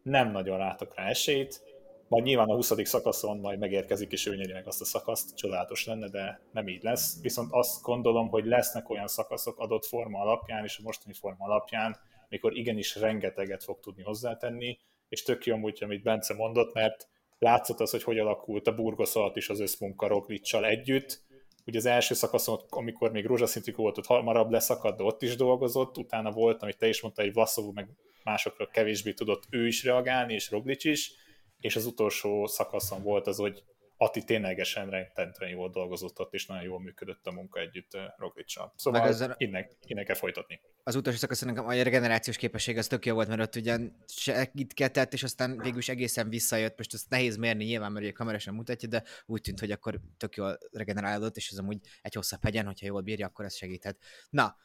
[0.04, 1.62] Nem nagyon látok rá esélyt,
[2.10, 2.88] majd nyilván a 20.
[2.88, 6.84] szakaszon majd megérkezik, és ő nyeri meg azt a szakaszt, csodálatos lenne, de nem így
[6.84, 7.22] lesz.
[7.22, 11.98] Viszont azt gondolom, hogy lesznek olyan szakaszok adott forma alapján, és a mostani forma alapján,
[12.30, 14.78] mikor igenis rengeteget fog tudni hozzátenni,
[15.10, 17.08] és tök jó amúgy, amit Bence mondott, mert
[17.40, 21.22] látszott az, hogy hogy alakult a Burgos alatt is az összmunka Roglicsal együtt,
[21.66, 25.98] ugye az első szakaszon, amikor még rózsaszintű volt, ott hamarabb leszakadt, de ott is dolgozott,
[25.98, 27.90] utána volt, amit te is mondtál, hogy Vlaszovú meg
[28.24, 31.12] másokra kevésbé tudott ő is reagálni, és Roglic is,
[31.60, 33.64] és az utolsó szakaszon volt az, hogy
[34.02, 38.74] Ati ténylegesen rendben jól dolgozott ott, és nagyon jól működött a munka együtt Roglicsal.
[38.76, 39.36] Szóval ezzel...
[39.38, 40.62] innen, innen kell folytatni.
[40.84, 45.14] Az utolsó szakaszon nekem a regenerációs képesség az tök jó volt, mert ott ugyan segítkedett,
[45.14, 46.78] és aztán végül is egészen visszajött.
[46.78, 50.00] Most ezt nehéz mérni nyilván, mert ugye kamera sem mutatja, de úgy tűnt, hogy akkor
[50.18, 53.98] tök jól regenerálódott, és az amúgy egy hosszabb hegyen, hogyha jól bírja, akkor ez segíthet.
[54.30, 54.56] Na,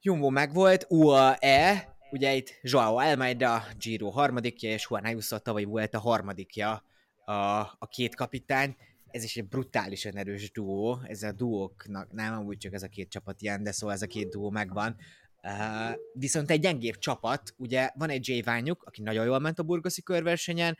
[0.00, 5.98] Jumbo megvolt, UAE, ugye itt Joao Almeida, Giro harmadikja, és Juan Ayuso tavaly volt a
[5.98, 6.84] harmadikja
[7.24, 7.32] a,
[7.78, 8.76] a két kapitány,
[9.10, 13.10] ez is egy brutálisan erős duó, ez a duóknak, nem amúgy csak ez a két
[13.10, 14.96] csapat ilyen, de szóval ez a két duó megvan.
[15.42, 19.62] Uh, viszont egy gyengébb csapat, ugye van egy Jay Ványuk, aki nagyon jól ment a
[19.62, 20.76] burgoszi körversenyen,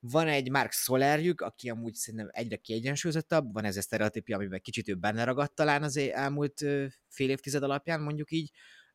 [0.00, 4.88] van egy Mark Solerjük, aki amúgy szerintem egyre kiegyensúlyozottabb, van ez a sztereotípia, amiben kicsit
[4.88, 6.58] ő benne ragadt talán az elmúlt
[7.08, 8.50] fél évtized alapján, mondjuk így,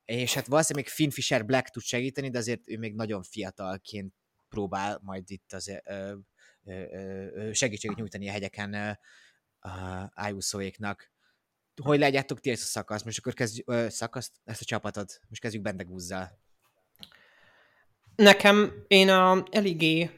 [0.06, 4.14] és hát valószínűleg még Finn Fisher Black tud segíteni, de azért ő még nagyon fiatalként
[4.49, 6.16] próbál majd itt az ö,
[6.64, 6.72] ö,
[7.34, 8.99] ö, segítséget nyújtani a hegyeken
[10.14, 11.12] Ayusoéknak.
[11.82, 13.06] Hogy látjátok ti ezt a szakaszt?
[13.06, 16.39] Most akkor kezdjük, ö, szakaszt, ezt a csapatot, most kezdjük Bendegúzzal.
[18.16, 20.10] Nekem én a eléggé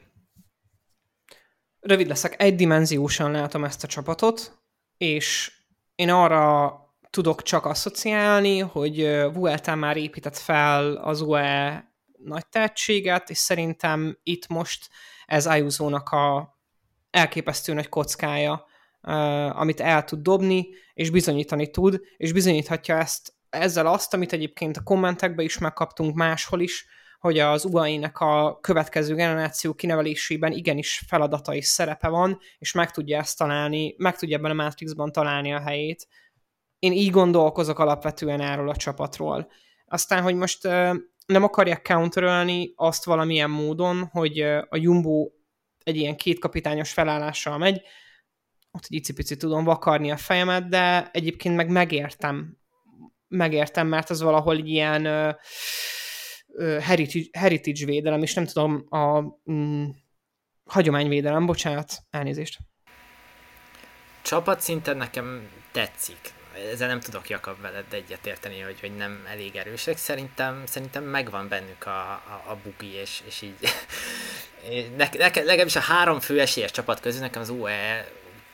[1.80, 4.58] rövid leszek, egydimenziósan látom ezt a csapatot,
[4.96, 5.52] és
[5.94, 8.96] én arra tudok csak asszociálni, hogy
[9.32, 11.84] Vuelta már épített fel az UE
[12.24, 14.88] nagy tehetséget, és szerintem itt most
[15.26, 16.56] ez Ayuso-nak a
[17.10, 18.66] elképesztő nagy kockája,
[19.50, 24.82] amit el tud dobni, és bizonyítani tud, és bizonyíthatja ezt ezzel azt, amit egyébként a
[24.82, 26.86] kommentekben is megkaptunk máshol is,
[27.18, 33.18] hogy az UAE-nek a következő generáció kinevelésében igenis feladata és szerepe van, és meg tudja
[33.18, 36.08] ezt találni, meg tudja ebben a Matrixban találni a helyét.
[36.78, 39.50] Én így gondolkozok alapvetően erről a csapatról.
[39.86, 40.62] Aztán, hogy most
[41.26, 45.30] nem akarják counterölni azt valamilyen módon, hogy a Jumbo
[45.84, 47.82] egy ilyen két kapitányos felállással megy,
[48.70, 52.56] ott egy icipici tudom vakarni a fejemet, de egyébként meg megértem.
[53.28, 55.04] Megértem, mert az valahol ilyen
[56.80, 59.20] heritage, heritage védelem, és nem tudom, a
[59.52, 59.84] mm,
[60.64, 62.58] hagyományvédelem, bocsánat, elnézést.
[64.22, 66.36] Csapat szinten nekem tetszik.
[66.72, 69.96] Ezzel nem tudok Jakab veled egyetérteni, hogy, hogy nem elég erősek.
[69.96, 73.54] Szerintem, szerintem megvan bennük a, a, a bugi, és, és így
[74.96, 78.08] ne, ne, legalábbis a három fő esélyes csapat közül nekem az UE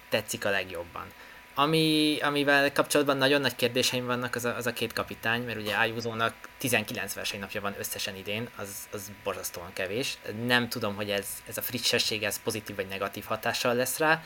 [0.08, 1.06] tetszik a legjobban.
[1.54, 5.74] Ami, amivel kapcsolatban nagyon nagy kérdéseim vannak, az a, az a két kapitány, mert ugye
[5.74, 10.18] Ájúzónak 19 versenynapja van összesen idén, az, az borzasztóan kevés.
[10.46, 14.22] Nem tudom, hogy ez, ez a frissesség, ez pozitív vagy negatív hatással lesz rá.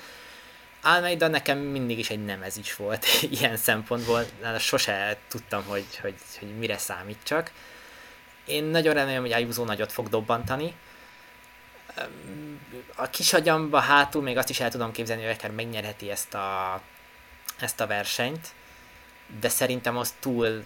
[0.89, 3.07] Almeida nekem mindig is egy nem ez is volt
[3.41, 7.53] ilyen szempontból, Nála sose tudtam, hogy, hogy, hogy mire számít csak.
[8.45, 10.75] Én nagyon remélem, hogy Ayuso nagyot fog dobbantani.
[12.95, 16.81] A kis agyamba hátul még azt is el tudom képzelni, hogy akár megnyerheti ezt a
[17.61, 18.49] ezt a versenyt,
[19.41, 20.65] de szerintem az túl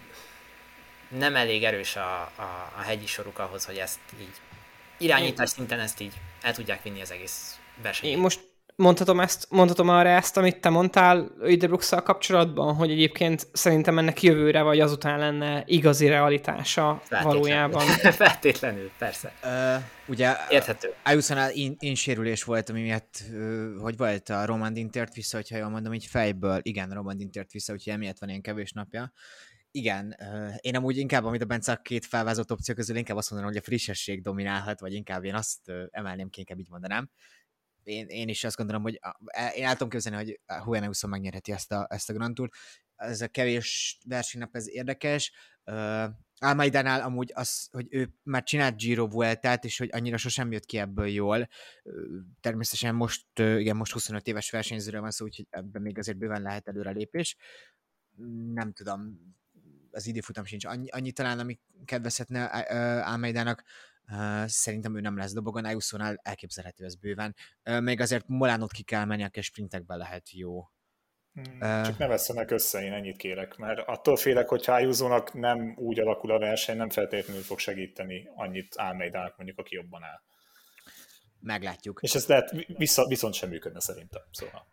[1.09, 4.41] nem elég erős a, a, a hegyi soruk ahhoz, hogy ezt így
[4.99, 8.13] irányítás szinten ezt így el tudják vinni az egész versenyt.
[8.13, 13.99] Én most mondhatom, ezt, mondhatom arra ezt, amit te mondtál brooks kapcsolatban, hogy egyébként szerintem
[13.99, 17.41] ennek jövőre vagy azután lenne igazi realitása Feltétlenül.
[17.41, 17.87] valójában.
[18.23, 19.33] Feltétlenül, persze.
[19.45, 20.95] Uh, ugye Érthető.
[21.05, 25.57] Ayusonál én, én sérülés volt, ami miatt, uh, hogy volt a Roman Dintert vissza, hogyha
[25.57, 29.13] jól mondom, így fejből, igen, Roman Dintert vissza, úgyhogy emiatt van ilyen kevés napja.
[29.71, 33.55] Igen, uh, én amúgy inkább, amit a Bence két felvázott opció közül, inkább azt mondanám,
[33.55, 37.11] hogy a frissesség dominálhat, vagy inkább én azt uh, emelném ki, inkább így mondanám
[37.85, 41.53] én, én is azt gondolom, hogy e, én el tudom képzelni, hogy Juan Euson megnyerheti
[41.53, 42.51] ezt a, ezt a Grand Tour.
[42.97, 45.33] Ez a kevés versenynap, ez érdekes.
[45.65, 46.05] Uh,
[46.39, 50.79] Almaidánál amúgy az, hogy ő már csinált Giro Vueltát, és hogy annyira sosem jött ki
[50.79, 51.49] ebből jól.
[52.41, 56.69] Természetesen most, igen, most 25 éves versenyzőről van szó, úgyhogy ebben még azért bőven lehet
[56.69, 57.37] előrelépés.
[58.53, 59.19] Nem tudom,
[59.91, 62.45] az időfutam sincs annyi, annyi talán, ami kedvezhetne
[63.03, 63.63] Almaidának.
[63.65, 63.92] Uh,
[64.47, 67.35] szerintem ő nem lesz dobogon, Ayuso-nál elképzelhető ez bőven.
[67.65, 70.65] Uh, még azért Molánot ki kell menni, aki sprintekben lehet jó.
[71.33, 76.01] Hmm, csak ne vesszenek össze, én ennyit kérek, mert attól félek, hogy ayuso nem úgy
[76.01, 80.21] alakul a verseny, nem feltétlenül fog segíteni annyit Almeidának mondjuk, aki jobban áll.
[81.41, 81.99] Meglátjuk.
[82.03, 84.23] És ez lehet, vissza, viszont sem működne szerintem.
[84.31, 84.67] Szóval.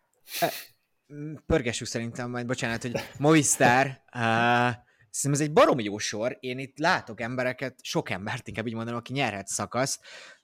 [1.46, 4.74] Pörgessük szerintem majd, bocsánat, hogy Movistar uh,
[5.10, 6.36] Szerintem ez egy baromi jó sor.
[6.40, 10.00] Én itt látok embereket, sok embert inkább így mondanom, aki nyerhet szakaszt.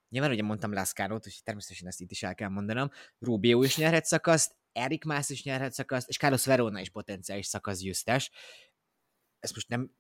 [0.09, 2.91] Nyilván ugye mondtam Lászkárót, úgyhogy természetesen ezt itt is el kell mondanom.
[3.19, 7.79] Rubio is nyerhet szakaszt, Erik Mász is nyerhet szakaszt, és Carlos Verona is potenciális szakasz
[7.79, 8.31] győztes.
[9.39, 9.91] Ezt most nem,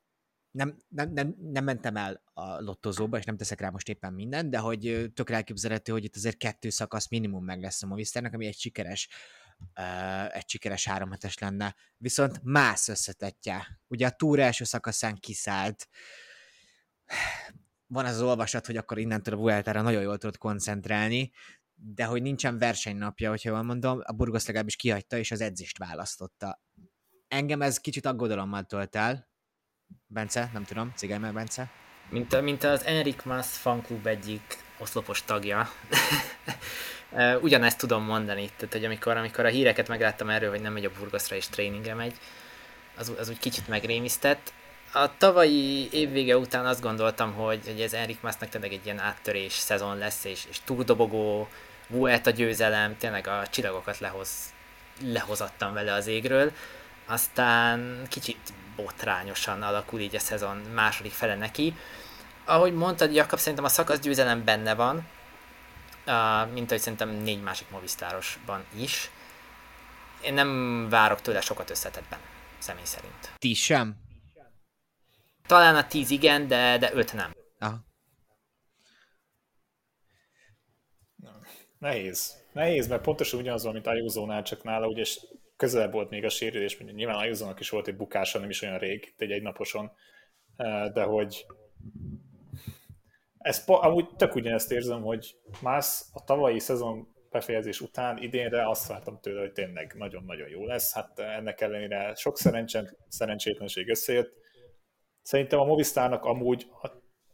[0.50, 4.50] nem, nem, nem, nem mentem el a lottozóba, és nem teszek rá most éppen mindent,
[4.50, 8.46] de hogy tök elképzelhető, hogy itt azért kettő szakasz minimum meg lesz a Movistarnak, ami
[8.46, 9.08] egy sikeres
[10.32, 11.74] egy sikeres háromhetes lenne.
[11.96, 13.80] Viszont más összetetje.
[13.86, 15.88] Ugye a túra első szakaszán kiszállt.
[17.86, 21.32] Van az, az olvasat, hogy akkor innentől a Vueltára nagyon jól tudott koncentrálni,
[21.74, 26.62] de hogy nincsen versenynapja, hogyha jól mondom, a Burgos legalábbis kihagyta, és az edzést választotta.
[27.28, 29.28] Engem ez kicsit aggodalommal tölt el.
[30.06, 31.70] Bence, nem tudom, cigány meg Bence.
[32.10, 35.70] Mint, mint az Enrik Mas fanklub egyik oszlopos tagja.
[37.40, 40.90] ugyanezt tudom mondani, tehát hogy amikor, amikor a híreket megláttam erről, hogy nem megy a
[40.98, 42.14] Burgoszra és tréningre megy,
[42.96, 44.52] az, az úgy kicsit megrémisztett.
[44.92, 49.52] a tavalyi évvége után azt gondoltam, hogy, hogy ez Enrik Másznak tényleg egy ilyen áttörés
[49.52, 51.48] szezon lesz, és, és túldobogó,
[52.24, 54.30] a győzelem, tényleg a csillagokat lehoz,
[55.04, 56.52] lehozattam vele az égről.
[57.06, 61.74] Aztán kicsit botrányosan alakul így a szezon második fele neki.
[62.48, 67.70] Ahogy mondtad, Jakab, szerintem a szakasz győzelem benne van, uh, mint ahogy szerintem négy másik
[67.70, 69.10] movisztárosban is.
[70.22, 72.18] Én nem várok tőle sokat összetetben,
[72.58, 73.32] személy szerint.
[73.36, 73.96] Ti sem?
[75.46, 77.32] Talán a tíz igen, de, de öt nem.
[77.58, 77.84] Aha.
[81.78, 82.34] Nehéz.
[82.52, 85.04] Nehéz, mert pontosan ugyanaz van, mint Ayuso-nál, csak nála ugye
[85.56, 88.78] közelebb volt még a sérülés, mint nyilván ayuso is volt egy bukása, nem is olyan
[88.78, 89.90] rég, egy egynaposon,
[90.92, 91.46] de hogy
[93.46, 99.18] ez amúgy tök ugyanezt érzem, hogy más a tavalyi szezon befejezés után idénre azt vártam
[99.20, 100.94] tőle, hogy tényleg nagyon-nagyon jó lesz.
[100.94, 104.32] Hát ennek ellenére sok szerencsén, szerencsétlenség összejött.
[105.22, 106.66] Szerintem a Movistarnak amúgy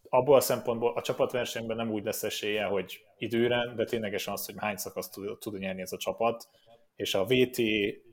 [0.08, 4.54] abból a szempontból a csapatversenyben nem úgy lesz esélye, hogy időre, de ténylegesen az, hogy
[4.58, 6.48] hány szakaszt tud, tud nyerni ez a csapat,
[6.96, 7.60] és a VT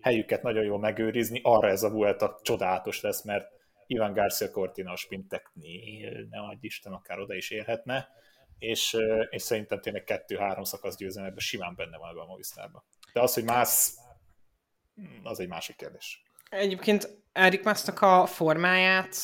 [0.01, 3.47] helyüket nagyon jól megőrizni, arra ez a Vuelta csodálatos lesz, mert
[3.91, 8.07] Ivan Garcia Cortina spinteknél, ne adj Isten, akár oda is érhetne,
[8.57, 8.97] és,
[9.29, 12.83] és szerintem tényleg kettő-három szakasz győzelem simán benne van ebben a Movistarban.
[13.13, 13.89] De az, hogy más,
[15.23, 16.23] az egy másik kérdés.
[16.49, 19.15] Egyébként Erik Másznak a formáját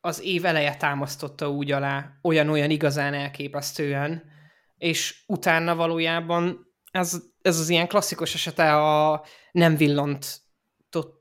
[0.00, 4.30] az év eleje támasztotta úgy alá, olyan-olyan igazán elképesztően,
[4.78, 10.40] és utána valójában ez, ez az ilyen klasszikus esete a nem villant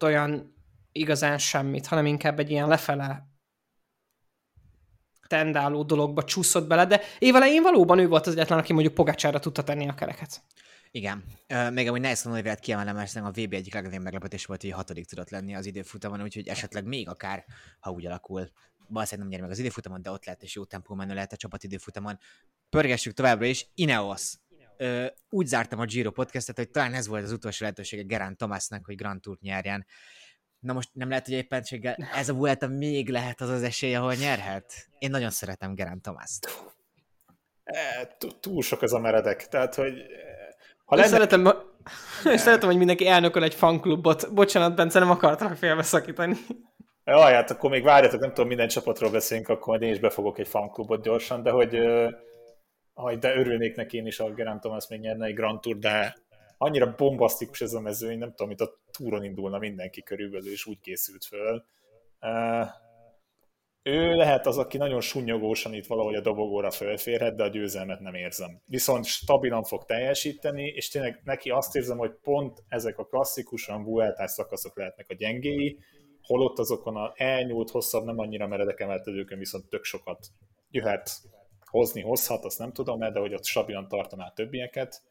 [0.01, 0.54] olyan
[0.95, 3.27] igazán semmit, hanem inkább egy ilyen lefele
[5.27, 9.63] tendáló dologba csúszott bele, de évelején valóban ő volt az egyetlen, aki mondjuk Pogácsára tudta
[9.63, 10.43] tenni a kereket.
[10.91, 11.23] Igen.
[11.49, 15.05] Uh, még amúgy Nelson Olivert kiemelem, mert a VB egyik legnagyobb meglepetés volt, hogy hatodik
[15.05, 17.45] tudott lenni az időfutamon, úgyhogy esetleg még akár,
[17.79, 18.49] ha úgy alakul,
[18.87, 21.37] valószínűleg nem nyer meg az időfutamon, de ott lehet, és jó tempó menő lehet a
[21.37, 22.19] csapat időfutamon.
[22.69, 23.67] Pörgessük továbbra is.
[23.73, 24.33] Ineos.
[24.77, 28.85] Ö, úgy zártam a Giro podcastet, hogy talán ez volt az utolsó lehetősége Gerán Tomásnak,
[28.85, 29.85] hogy Grand Tourt nyerjen.
[30.65, 34.13] Na most nem lehet, hogy éppenséggel ez a Vuelta még lehet az az esély, ahol
[34.13, 34.73] nyerhet?
[34.99, 36.71] Én nagyon szeretem Gerán Tomászt.
[38.39, 39.93] Túl sok az a meredek, tehát, hogy
[40.85, 41.07] ha lenne...
[41.07, 41.51] szeretem,
[42.33, 44.33] és szeretem, hogy mindenki elnököl egy fanklubot.
[44.33, 46.35] Bocsánat, Bence, nem akartam félbeszakítani.
[47.03, 50.39] Jaj, hát akkor még várjatok, nem tudom, minden csapatról beszélünk, akkor majd én is befogok
[50.39, 51.79] egy fanklubot gyorsan, de hogy,
[52.93, 56.17] hogy de örülnék neki én is, a Gerán Thomas még nyerne egy Grand Tour, de
[56.57, 60.65] annyira bombasztikus ez a mező, én nem tudom, mint a túron indulna mindenki körülbelül, és
[60.65, 61.65] úgy készült föl.
[63.83, 68.13] Ő lehet az, aki nagyon sunyogósan itt valahogy a dobogóra fölférhet, de a győzelmet nem
[68.13, 68.61] érzem.
[68.65, 74.31] Viszont stabilan fog teljesíteni, és tényleg neki azt érzem, hogy pont ezek a klasszikusan vueltás
[74.31, 75.77] szakaszok lehetnek a gyengéi,
[76.21, 80.27] holott azokon a elnyúlt, hosszabb, nem annyira meredek emelkedőkön viszont tök sokat
[80.69, 81.09] jöhet,
[81.65, 85.01] hozni, hozhat, azt nem tudom, de hogy ott stabilan tartaná többieket,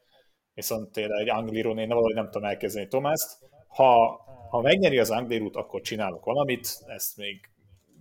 [0.55, 3.39] viszont tényleg egy Anglirón én valahogy nem tudom elkezdeni Tomászt.
[3.67, 7.49] Ha, ha megnyeri az Anglirút, akkor csinálok valamit, ezt még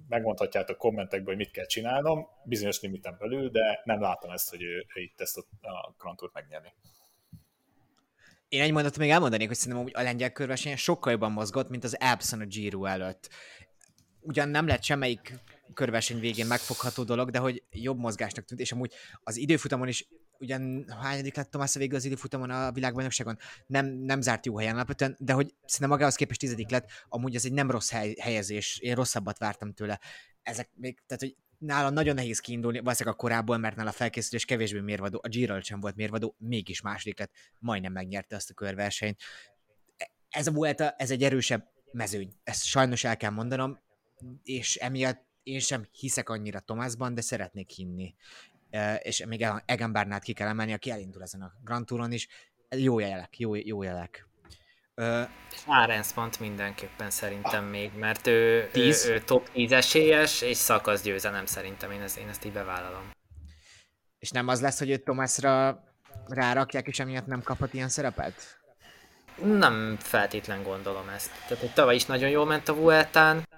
[0.09, 4.87] megmondhatjátok kommentekben, hogy mit kell csinálnom, bizonyos limiten belül, de nem látom ezt, hogy ő,
[4.95, 6.73] ő itt ezt a, a Grand Tour megnyerni.
[8.49, 12.01] Én egy mondatot még elmondanék, hogy szerintem a lengyel körversenyen sokkal jobban mozgott, mint az
[12.01, 13.31] Epson a Giro előtt.
[14.21, 15.35] Ugyan nem lett semmelyik
[15.75, 18.93] körverseny végén megfogható dolog, de hogy jobb mozgásnak tűnt, és amúgy
[19.25, 20.09] az időfutamon is
[20.39, 24.75] ugyan hányadik lett Tomás a végül az időfutamon a világbajnokságon, nem, nem zárt jó helyen
[24.75, 28.79] alapvetően, de hogy szerintem magához képest tizedik lett, amúgy ez egy nem rossz hely, helyezés,
[28.79, 30.01] én rosszabbat vártam tőle.
[30.43, 34.81] Ezek még, tehát hogy nála nagyon nehéz kiindulni, valószínűleg a korábban, mert nála felkészülés kevésbé
[34.81, 39.21] mérvadó, a Giro sem volt mérvadó, mégis második lett, majdnem megnyerte azt a körversenyt.
[40.29, 43.79] Ez a Vuelta, ez egy erősebb mezőny, ezt sajnos el kell mondanom,
[44.43, 48.15] és emiatt én sem hiszek annyira Tomásban, de szeretnék hinni.
[49.03, 52.29] És még Egan Bernát ki kell emelni, aki elindul ezen a Grand Touron is.
[52.69, 54.27] Jó jelek, jó, jó jelek.
[54.97, 55.29] Uh,
[55.67, 61.47] Lárens pont mindenképpen szerintem még, mert ő, ő, ő top 10 esélyes, és szakasz győzelem
[61.47, 63.11] szerintem, én ezt, én ezt így bevállalom.
[64.19, 65.83] És nem az lesz, hogy őt Tomásra
[66.29, 68.59] rárakják, és emiatt nem kaphat ilyen szerepet?
[69.43, 71.31] Nem feltétlen gondolom ezt.
[71.49, 73.49] Tehát hogy tavaly is nagyon jól ment a Vueltán,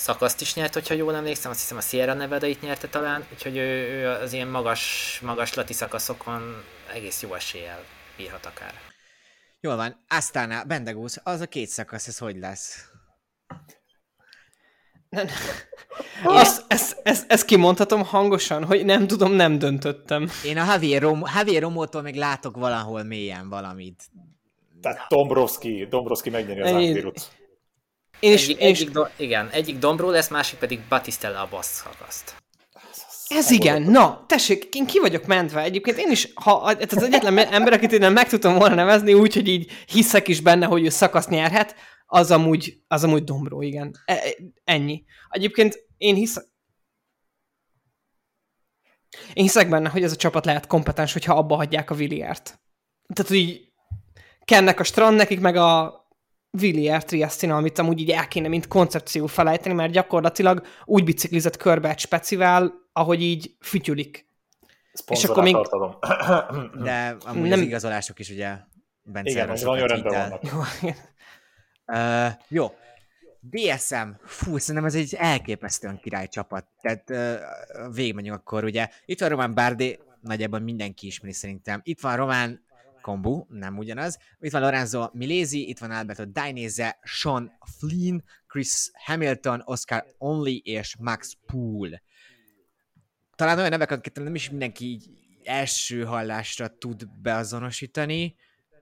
[0.00, 3.56] szakaszt is nyert, hogyha jól emlékszem, azt hiszem a Sierra nevada itt nyerte talán, úgyhogy
[3.56, 7.84] ő, ő az ilyen magas, magas lati szakaszokon egész jó eséllyel
[8.16, 8.74] bírhat akár.
[9.60, 12.84] Jól van, aztán Bendegúz, az a két szakasz, ez hogy lesz?
[15.08, 15.26] Nem.
[16.24, 20.28] Azt, ezt, ezt, ezt kimondhatom hangosan, hogy nem tudom, nem döntöttem.
[20.44, 24.02] Én a Javier, Rom, Javier Romótól még látok valahol mélyen valamit.
[24.80, 27.30] Tehát Dombrovski, Dombrovski megnyeri az Antirut.
[28.20, 31.48] Én is, egyik, én is egyik do, igen, egyik Dombró lesz, másik pedig Batistella a
[31.50, 32.34] bassz szakaszt.
[33.28, 35.62] Ez igen, na, tessék, én ki vagyok mentve.
[35.62, 39.34] Egyébként én is, ha ez az egyetlen ember, akit én meg tudtam volna nevezni, úgy,
[39.34, 41.74] hogy így hiszek is benne, hogy ő szakasz nyerhet,
[42.06, 43.94] az amúgy, az amúgy Dombró, igen.
[44.04, 45.04] E, e ennyi.
[45.28, 46.44] Egyébként én hiszek,
[49.32, 52.60] én hiszek benne, hogy ez a csapat lehet kompetens, hogyha abba hagyják a Villiert.
[53.14, 53.72] Tehát, hogy így
[54.44, 55.99] kennek a strand nekik, meg a
[56.50, 61.88] Villiers Triestina, amit amúgy így el kéne, mint koncepció felejteni, mert gyakorlatilag úgy biciklizett körbe
[61.88, 64.28] egy specivel, ahogy így fütyülik.
[65.06, 65.52] És akkor még...
[65.52, 65.96] Tartalom.
[66.84, 67.58] De amúgy nem...
[67.58, 68.56] az igazolások is ugye
[69.02, 70.42] Bence Igen, az nagyon rendben vannak.
[70.52, 70.58] Jó.
[71.86, 72.74] uh, jó.
[73.40, 76.66] DSM, fú, szerintem ez egy elképesztően király csapat.
[76.80, 78.88] Tehát uh, végigmegyünk akkor, ugye.
[79.04, 81.80] Itt van Román Bárdé, nagyjából mindenki ismeri szerintem.
[81.82, 82.64] Itt van Román
[83.00, 84.18] kombu, nem ugyanaz.
[84.40, 90.96] Itt van Lorenzo Milézi, itt van Alberto Dainese, Sean Flynn, Chris Hamilton, Oscar Only és
[90.98, 92.02] Max Poole.
[93.34, 95.10] Talán olyan nevek, akiket nem is mindenki így
[95.44, 98.36] első hallásra tud beazonosítani,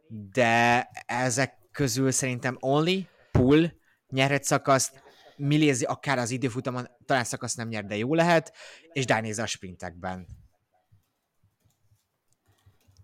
[0.08, 3.74] de ezek közül szerintem Only, Poole
[4.08, 5.02] nyerhet szakaszt,
[5.36, 8.52] Milézi akár az időfutamon, talán szakasz nem nyer, de jó lehet,
[8.92, 10.26] és Dainese a sprintekben.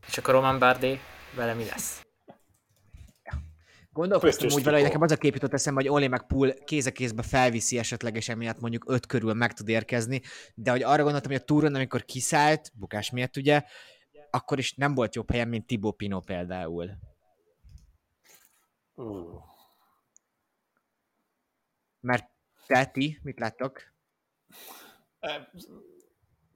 [0.07, 1.01] És akkor Roman Bardé,
[1.35, 2.05] vele mi lesz?
[3.95, 6.87] Gondolkoztam úgy vele, hogy nekem az a kép jutott eszembe, hogy Oli meg Pool kéz
[6.87, 10.23] a kézbe felviszi esetlegesen miatt mondjuk öt körül meg tud érkezni,
[10.55, 13.63] de hogy arra gondoltam, hogy a túron, amikor kiszállt, bukás miatt ugye,
[14.31, 16.91] akkor is nem volt jobb helyen, mint Tibó Pino például.
[18.95, 19.43] Uh.
[22.01, 22.31] Mert
[22.67, 23.93] te, ti, mit láttok?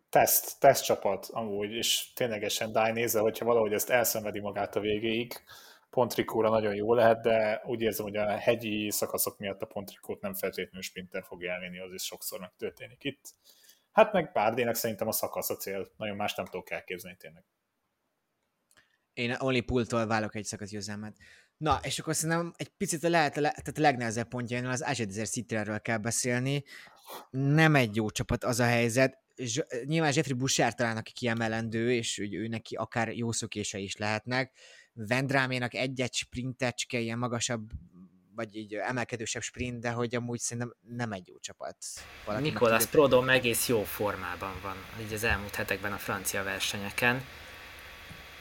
[0.08, 5.32] Teszt, teszt csapat amúgy, és ténylegesen Dai nézze, hogyha valahogy ezt elszenvedi magát a végéig,
[5.90, 10.34] Pontrikóra nagyon jó lehet, de úgy érzem, hogy a hegyi szakaszok miatt a Pontrikót nem
[10.34, 13.34] feltétlenül sprinter fog elvinni, az is sokszor megtörténik itt.
[13.92, 17.44] Hát meg Bárdének szerintem a szakasz a cél, nagyon más nem tudok elképzelni tényleg.
[19.12, 21.16] Én Oli Pultól válok egy szakasz győzelmet.
[21.56, 25.80] Na, és akkor szerintem egy picit a, lehet, tehát a legnehezebb pontjainál az Azedizer Cityről
[25.80, 26.64] kell beszélni.
[27.30, 29.18] Nem egy jó csapat az a helyzet.
[29.42, 33.96] Zs- nyilván Jeffrey Bouchard talán, aki kiemelendő, és hogy ő neki akár jó szökése is
[33.96, 34.56] lehetnek.
[34.92, 37.70] Vendráménak egy-egy sprintecske, ilyen magasabb,
[38.34, 41.76] vagy így emelkedősebb sprint, de hogy amúgy szerintem nem egy jó csapat.
[42.40, 44.76] Nikolas Prodom egész jó formában van,
[45.06, 47.24] így az elmúlt hetekben a francia versenyeken.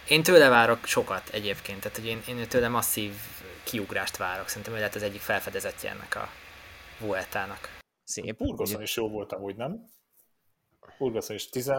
[0.08, 3.14] Én tőle várok sokat egyébként, tehát hogy én, én tőle masszív
[3.64, 4.48] kiugrást várok.
[4.48, 6.30] Szerintem ő lehet az egyik felfedezettje ennek a
[7.00, 7.78] Vueltának.
[8.04, 8.38] Szép.
[8.38, 9.96] Burgoszon is jó volt amúgy, nem?
[10.98, 11.72] Burgoszon is 10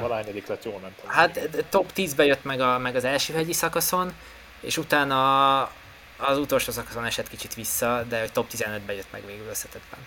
[0.00, 1.10] valányedik lett, jól tudom.
[1.10, 4.12] Hát top 10-be jött meg, a, meg az első hegyi szakaszon,
[4.60, 5.62] és utána
[6.18, 10.00] az utolsó szakaszon esett kicsit vissza, de hogy top 15-be jött meg végül összetettben.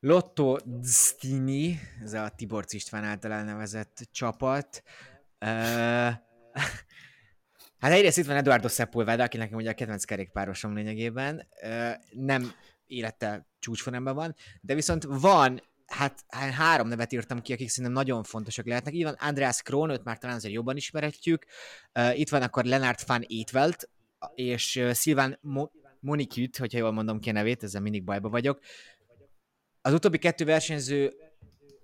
[0.00, 4.82] Lotto Zdini, ez a Tibor István által elnevezett csapat.
[5.40, 5.48] Uh,
[7.80, 11.48] hát egyrészt itt van Eduardo Sepulveda, aki nekem ugye a kedvenc kerékpárosom lényegében.
[11.62, 12.52] Uh, nem
[12.86, 18.22] élete csúcsformában van, de viszont van hát, hát három nevet írtam ki, akik szerintem nagyon
[18.22, 18.94] fontosak lehetnek.
[18.94, 21.46] Itt van Andreas Krohn, őt már talán azért jobban ismeretjük.
[21.98, 23.90] Uh, itt van akkor Lennart van Étvelt,
[24.34, 28.60] és uh, Szilván Mo- Moniküt, hogyha jól mondom ki a nevét, ezzel mindig bajba vagyok.
[29.82, 31.14] Az utóbbi kettő versenyző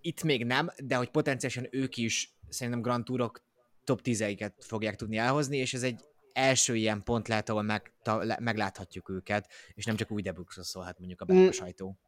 [0.00, 3.44] itt még nem, de hogy potenciálisan ők is szerintem Grand Tourok
[3.84, 6.00] top 10-eiket fogják tudni elhozni, és ez egy
[6.32, 10.64] első ilyen pont lehet, ahol meg, ta, le, megláthatjuk őket, és nem csak új debüxről
[10.64, 11.50] szólhat mondjuk a belga mm.
[11.50, 11.98] sajtó.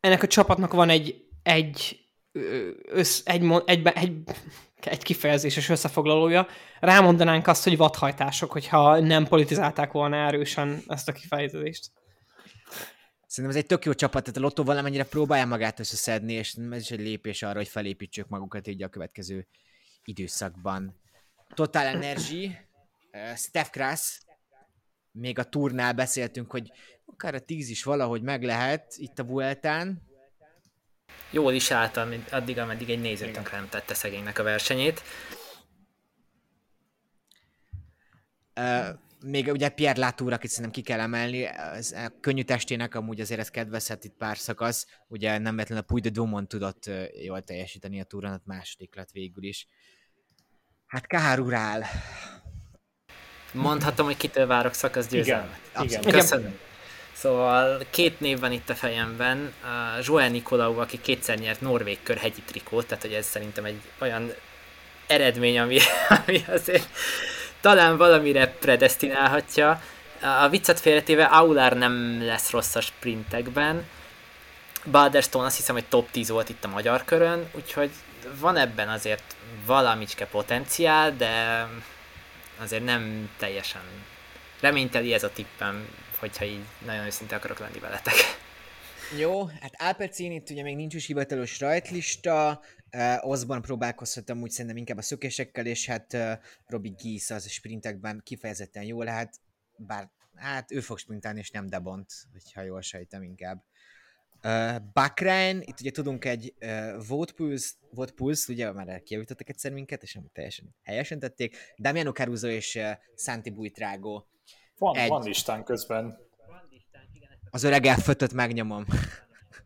[0.00, 2.04] Ennek a csapatnak van egy, egy,
[2.88, 4.22] össz, egy, egy, egy,
[4.80, 6.46] egy kifejezéses összefoglalója.
[6.80, 11.90] Rámondanánk azt, hogy vadhajtások, hogyha nem politizálták volna erősen ezt a kifejezést.
[13.26, 16.80] Szerintem ez egy tök jó csapat, tehát a Lotto valamennyire próbálja magát összeszedni, és ez
[16.80, 19.46] is egy lépés arra, hogy felépítsük magukat így a következő
[20.04, 21.00] időszakban.
[21.54, 22.56] Total Energy,
[23.36, 24.20] Steph Kras,
[25.20, 26.72] még a turnál beszéltünk, hogy
[27.04, 30.02] akár a tíz is valahogy meg lehet itt a Vueltán.
[31.30, 35.02] Jól is álltam addig, ameddig egy néző nem tette szegénynek a versenyét.
[38.56, 38.88] Uh,
[39.24, 43.40] még ugye Pierre Latour, akit szerintem ki kell emelni, az, a könnyű testének amúgy azért
[43.40, 46.90] ez kedvezhet itt pár szakasz, ugye nem véletlenül a Puy de Dumont tudott
[47.22, 49.66] jól teljesíteni a túron, második lett végül is.
[50.86, 51.84] Hát Kahar urál.
[53.52, 55.58] Mondhatom, hogy kitől várok szakasz győzelmet.
[55.82, 56.12] Igen, igen.
[56.12, 56.58] Köszönöm.
[57.12, 59.52] Szóval két név van itt a fejemben.
[59.62, 63.80] Uh, Joel Nikolau, aki kétszer nyert Norvég kör hegyi trikót, tehát hogy ez szerintem egy
[63.98, 64.32] olyan
[65.06, 65.78] eredmény, ami,
[66.26, 66.88] ami azért
[67.60, 69.82] talán valamire predestinálhatja.
[70.42, 73.84] A viccet félretéve Aulár nem lesz rossz a sprintekben.
[74.90, 77.90] Balderstone azt hiszem, hogy top 10 volt itt a magyar körön, úgyhogy
[78.38, 79.36] van ebben azért
[79.66, 81.66] valamicske potenciál, de
[82.60, 83.82] azért nem teljesen
[84.60, 85.88] reményteli ez a tippem,
[86.18, 88.14] hogyha így nagyon őszinte akarok lenni veletek.
[89.18, 92.60] Jó, hát Alpecin itt ugye még nincs is hivatalos rajtlista,
[92.96, 96.32] uh, Osborne próbálkozhattam úgy szerintem inkább a szökésekkel, és hát uh,
[96.66, 99.34] Robbie Gies az sprintekben kifejezetten jó lehet,
[99.76, 103.64] bár hát ő fog sprintálni, és nem Debont, hogyha jól sejtem inkább.
[104.44, 109.72] Uh, Bakrein, itt ugye tudunk egy uh, Vote Pulse, Vote Pulse, ugye már kijavítottak egyszer
[109.72, 111.56] minket, és nem teljesen helyesen tették.
[111.78, 114.22] Damiano Caruso és uh, Santi Buitrago.
[114.78, 115.08] Van, egy...
[115.08, 116.18] van listán közben.
[117.50, 118.84] Az öreg f megnyomom.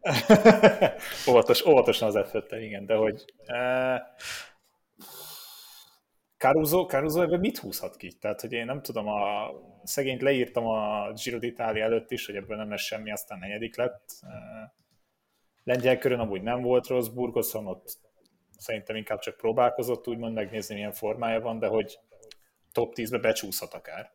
[1.28, 4.00] Óvatos, óvatosan az f igen, de hogy uh,
[6.44, 8.12] Caruso, Caruso ebben mit húzhat ki?
[8.12, 9.50] Tehát, hogy én nem tudom, a
[9.84, 14.04] szegényt leírtam a Giro d'Italia előtt is, hogy ebből nem lesz semmi, aztán negyedik lett.
[15.62, 17.98] Lengyel körön amúgy nem volt rossz, Burgoszon ott
[18.58, 21.98] szerintem inkább csak próbálkozott úgymond megnézni, milyen formája van, de hogy
[22.72, 24.10] top 10-be becsúszhat akár.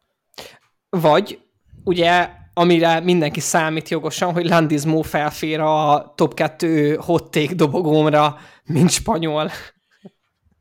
[0.89, 1.41] Vagy,
[1.83, 8.89] ugye, amire mindenki számít jogosan, hogy Landizmo felfér a top 2 hot take dobogómra, mint
[8.89, 9.49] spanyol.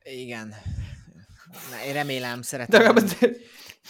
[0.02, 0.54] Igen.
[1.70, 2.94] Na, én remélem, szeretem.
[2.94, 3.28] De, de,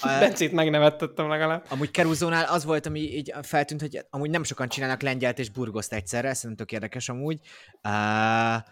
[0.03, 1.64] Bencét megnevettettem legalább.
[1.69, 5.93] Amúgy Keruzónál az volt, ami így feltűnt, hogy amúgy nem sokan csinálnak lengyelt és burgoszt
[5.93, 7.41] egyszerre, szerintem tök érdekes amúgy.
[7.85, 8.62] Uh,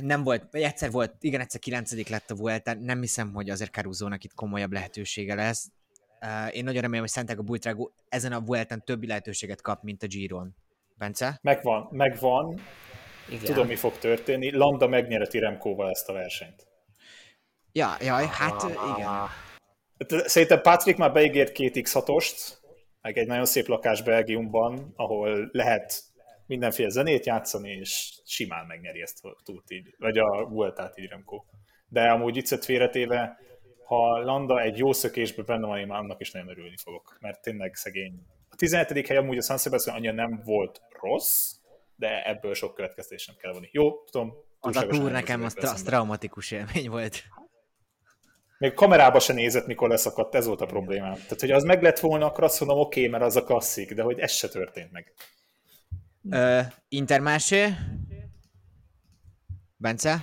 [0.00, 3.70] nem volt, vagy egyszer volt, igen, egyszer kilencedik lett a Vuelta, nem hiszem, hogy azért
[3.70, 5.70] Keruzónak itt komolyabb lehetősége lesz.
[6.20, 10.06] Uh, én nagyon remélem, hogy Santiago Buitrago ezen a Vueltán többi lehetőséget kap, mint a
[10.06, 10.54] Giron.
[10.98, 11.38] Bence?
[11.42, 12.60] Megvan, megvan.
[13.28, 13.44] Igen.
[13.44, 14.50] Tudom, mi fog történni.
[14.50, 16.66] Landa megnyereti Remkóval ezt a versenyt.
[17.76, 19.06] Ja, jaj, hát igen.
[19.06, 22.10] Hát, szerintem Patrick már beígért két x 6
[23.00, 26.02] meg egy nagyon szép lakás Belgiumban, ahol lehet
[26.46, 31.44] mindenféle zenét játszani, és simán megnyeri ezt a túrt így, vagy a Vueltát így Remco.
[31.88, 33.38] De amúgy viccet félretéve,
[33.84, 37.42] ha Landa egy jó szökésbe benne van, én már annak is nagyon örülni fogok, mert
[37.42, 38.26] tényleg szegény.
[38.48, 39.06] A 17.
[39.06, 41.54] hely amúgy a San Sebastian annyira nem volt rossz,
[41.96, 43.68] de ebből sok következtés nem kell vonni.
[43.72, 44.34] Jó, tudom.
[44.60, 47.22] Az a túr nekem az, az traumatikus élmény volt.
[48.64, 51.12] Még kamerába se nézett, mikor leszakadt, ez volt a problémám.
[51.12, 53.94] Tehát, hogy az meg lett volna, akkor azt mondom, oké, okay, mert az a klasszik,
[53.94, 55.12] de hogy ez se történt meg.
[56.22, 57.74] Uh, Intermásé?
[59.76, 60.22] Bence?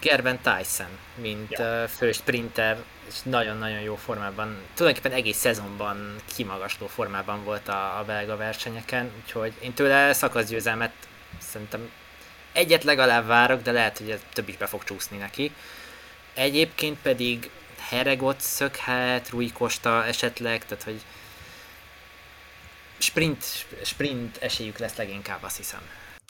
[0.00, 0.86] Gerben Tyson,
[1.20, 1.88] mint ja.
[1.88, 2.76] fő sprinter,
[3.08, 9.52] és nagyon-nagyon jó formában, tulajdonképpen egész szezonban kimagasló formában volt a, a belga versenyeken, úgyhogy
[9.62, 10.92] én tőle szakaszgyőzelmet
[11.38, 11.90] szerintem
[12.52, 15.52] egyet legalább várok, de lehet, hogy több is be fog csúszni neki.
[16.34, 17.50] Egyébként pedig
[17.88, 21.00] Heregot szökhet, Rui Costa esetleg, tehát hogy
[22.98, 23.44] sprint,
[23.84, 25.80] sprint esélyük lesz leginkább, azt hiszem.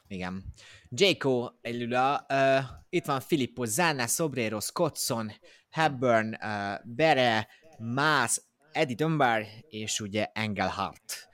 [0.09, 0.45] Igen.
[0.89, 5.33] Jaco Elula, uh, itt van Filippo Zanna, Sobrero, Scottson,
[5.71, 7.49] Hepburn, uh, Bere,
[7.79, 8.41] Maas,
[8.73, 11.29] Eddie Dunbar, és ugye Engelhardt.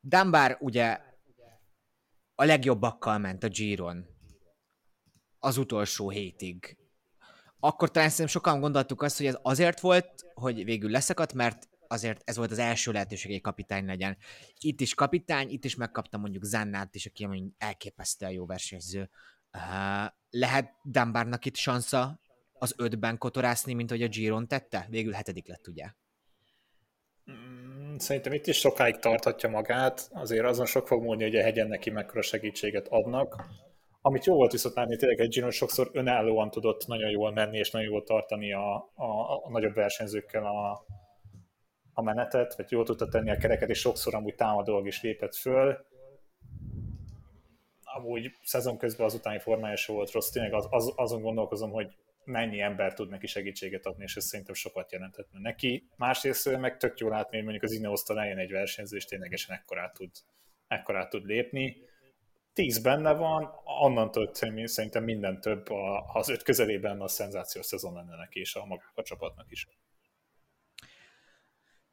[0.00, 1.00] Dunbar ugye
[2.34, 4.06] a legjobbakkal ment a Giron
[5.38, 6.79] az utolsó hétig
[7.60, 12.22] akkor talán szerintem sokan gondoltuk azt, hogy ez azért volt, hogy végül leszakadt, mert azért
[12.24, 14.16] ez volt az első lehetőség, hogy kapitány legyen.
[14.58, 19.10] Itt is kapitány, itt is megkaptam mondjuk Zannát is, aki mondjuk elképesztően jó versenyző.
[20.30, 22.20] Lehet Dunbarnak itt sansza
[22.52, 24.86] az ötben kotorászni, mint hogy a Giron tette?
[24.90, 25.86] Végül hetedik lett, ugye?
[27.30, 31.68] Mm, szerintem itt is sokáig tarthatja magát, azért azon sok fog múlni, hogy a hegyen
[31.68, 33.44] neki mekkora segítséget adnak.
[34.02, 37.70] Amit jó volt viszont látni, tényleg egy Gino sokszor önállóan tudott nagyon jól menni, és
[37.70, 40.86] nagyon jól tartani a, a, a nagyobb versenyzőkkel a,
[41.92, 45.86] a menetet, vagy jól tudta tenni a kereket, és sokszor amúgy támadólag is lépett föl.
[47.82, 51.96] Amúgy szezon közben az utáni formája se volt rossz, tényleg az, az, azon gondolkozom, hogy
[52.24, 55.88] mennyi ember tud neki segítséget adni, és ez szerintem sokat jelenthetne neki.
[55.96, 59.94] Másrészt meg tök jó látni, hogy mondjuk az Ineosztal eljön egy versenyző, és ténylegesen ekkorát
[59.94, 60.10] tud,
[60.66, 61.88] ekkorát tud lépni
[62.52, 63.50] tíz benne van,
[63.80, 64.30] onnantól
[64.64, 65.66] szerintem minden több
[66.12, 69.66] az öt közelében a szenzációs szezon lenne neki és a maguk a csapatnak is.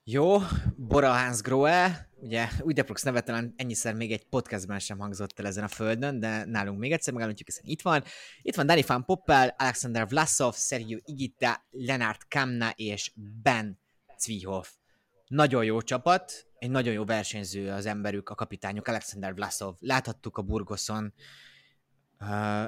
[0.09, 0.37] Jó,
[0.75, 5.63] Bora Hans Grohe, ugye Udeprox neve talán ennyiszer még egy podcastben sem hangzott el ezen
[5.63, 8.03] a földön, de nálunk még egyszer megállítjuk, hiszen itt van.
[8.41, 13.11] Itt van Danny Van Poppel, Alexander Vlasov, Sergio Igita, Lenart Kamna és
[13.43, 13.79] Ben
[14.17, 14.69] Zwihoff.
[15.27, 19.75] Nagyon jó csapat, egy nagyon jó versenyző az emberük, a kapitányuk, Alexander Vlasov.
[19.79, 21.13] Láthattuk a Burgoszon.
[22.19, 22.65] Uh,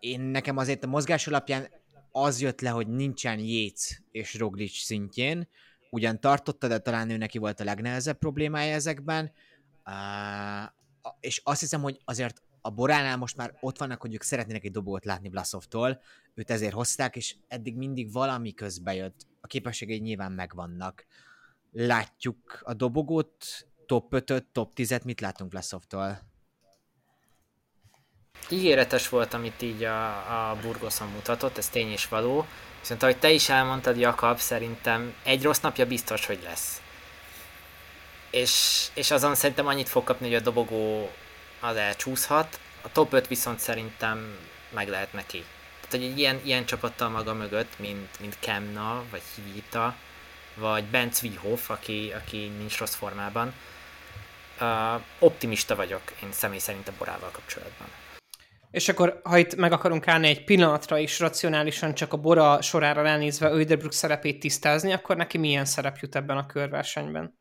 [0.00, 1.68] én nekem azért a mozgás alapján
[2.12, 5.48] az jött le, hogy nincsen Yates és Roglic szintjén,
[5.90, 9.32] ugyan tartotta, de talán ő neki volt a legnehezebb problémája ezekben.
[9.86, 10.70] Uh,
[11.20, 14.70] és azt hiszem, hogy azért a Boránál most már ott vannak, hogy ők szeretnének egy
[14.70, 16.00] dobót látni Vlasovtól,
[16.34, 19.26] őt ezért hozták, és eddig mindig valami közbe jött.
[19.40, 21.06] A képességei nyilván megvannak.
[21.72, 26.20] Látjuk a dobogót, top 5 top 10-et, mit látunk Vlasovtól?
[28.50, 32.46] Ígéretes volt, amit így a, a Burgoson mutatott, ez tény és való.
[32.80, 36.82] Viszont ahogy te is elmondtad, Jakab, szerintem egy rossz napja biztos, hogy lesz.
[38.30, 41.10] És, és azon szerintem annyit fog kapni, hogy a dobogó
[41.60, 44.36] az elcsúszhat, a top 5 viszont szerintem
[44.70, 45.44] meg lehet neki.
[45.80, 49.96] Tehát, hogy egy ilyen, ilyen csapattal maga mögött, mint, mint Kemna, vagy Hivita,
[50.54, 53.54] vagy Ben Zwihoff, aki, aki nincs rossz formában,
[54.60, 57.88] uh, optimista vagyok én személy szerint a Borával kapcsolatban.
[58.70, 63.06] És akkor, ha itt meg akarunk állni egy pillanatra is racionálisan csak a Bora sorára
[63.06, 67.38] elnézve Öderbrook szerepét tisztázni, akkor neki milyen szerep jut ebben a körversenyben?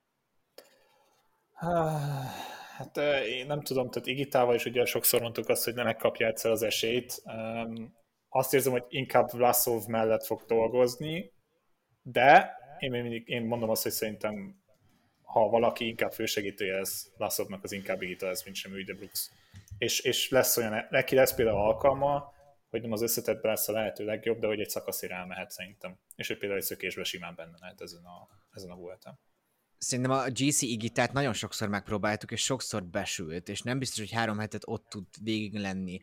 [2.77, 6.52] Hát én nem tudom, tehát Igitával is ugye sokszor mondtuk azt, hogy nem megkapja egyszer
[6.52, 7.22] az esélyt.
[8.30, 11.34] Azt érzem, hogy inkább Vlasov mellett fog dolgozni,
[12.02, 14.61] de én, mindig, én mondom azt, hogy szerintem
[15.22, 19.30] ha valaki inkább fősegítője ez Vlasovnak, az inkább Igita ez, mint sem Brooks.
[19.77, 22.34] És, és lesz olyan, neki lesz például alkalma,
[22.69, 25.99] hogy nem az összetett lesz a lehető legjobb, de hogy egy szakaszira elmehet szerintem.
[26.15, 29.19] És hogy például egy szökésbe simán benne lehet ezen a, ezen a vueltán
[29.80, 34.39] szerintem a GC Igitát nagyon sokszor megpróbáltuk, és sokszor besült, és nem biztos, hogy három
[34.39, 36.01] hetet ott tud végig lenni.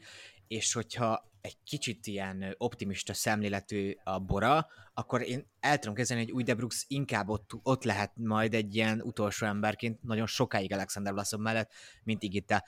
[0.49, 6.33] És hogyha egy kicsit ilyen optimista szemléletű a Bora, akkor én el tudom kezdeni, hogy
[6.33, 11.41] új Debrux inkább ott, ott lehet majd egy ilyen utolsó emberként nagyon sokáig Alexander Vlasov
[11.41, 11.73] mellett,
[12.05, 12.65] mint Igita.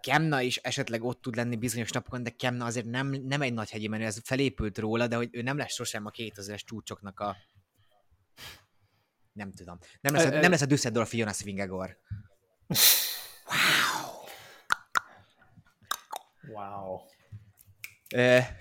[0.00, 3.70] Kemna is esetleg ott tud lenni bizonyos napokon, de Kemna azért nem, nem egy nagy
[3.70, 7.36] hegyi menő, ez felépült róla, de hogy ő nem lesz sosem a 2000-es csúcsoknak a
[9.32, 9.78] nem tudom.
[10.00, 11.98] Nem lesz, a, nem lesz a Düsseldorf Jonas Vingegor.
[13.46, 14.22] Wow.
[16.54, 17.00] Wow.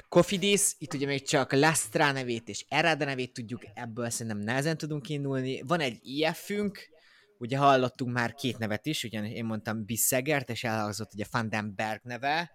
[0.10, 5.10] Kofidis, itt ugye még csak Lastra nevét és Errada nevét tudjuk, ebből szerintem nehezen tudunk
[5.10, 5.62] indulni.
[5.62, 6.90] Van egy IF-ünk,
[7.38, 12.52] ugye hallottunk már két nevet is, ugye én mondtam Bissegert, és elhangzott ugye Vandenberg neve,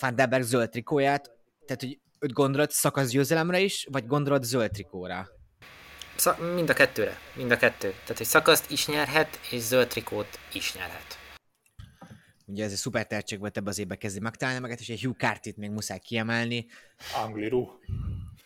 [0.00, 1.30] Vandenberg zöld trikóját,
[1.66, 5.28] tehát hogy őt gondolod szakasz győzelemre is, vagy gondolod zöld trikóra?
[6.54, 7.90] Mind a kettőre, mind a kettő.
[7.90, 11.17] Tehát, hogy szakaszt is nyerhet, és zöld trikót is nyerhet.
[12.48, 15.16] Ugye ez egy szuper tehetség volt ebbe az évben kezdi megtalálni magát, és egy Hugh
[15.16, 16.66] Cartit még muszáj kiemelni.
[17.24, 17.66] Angliru.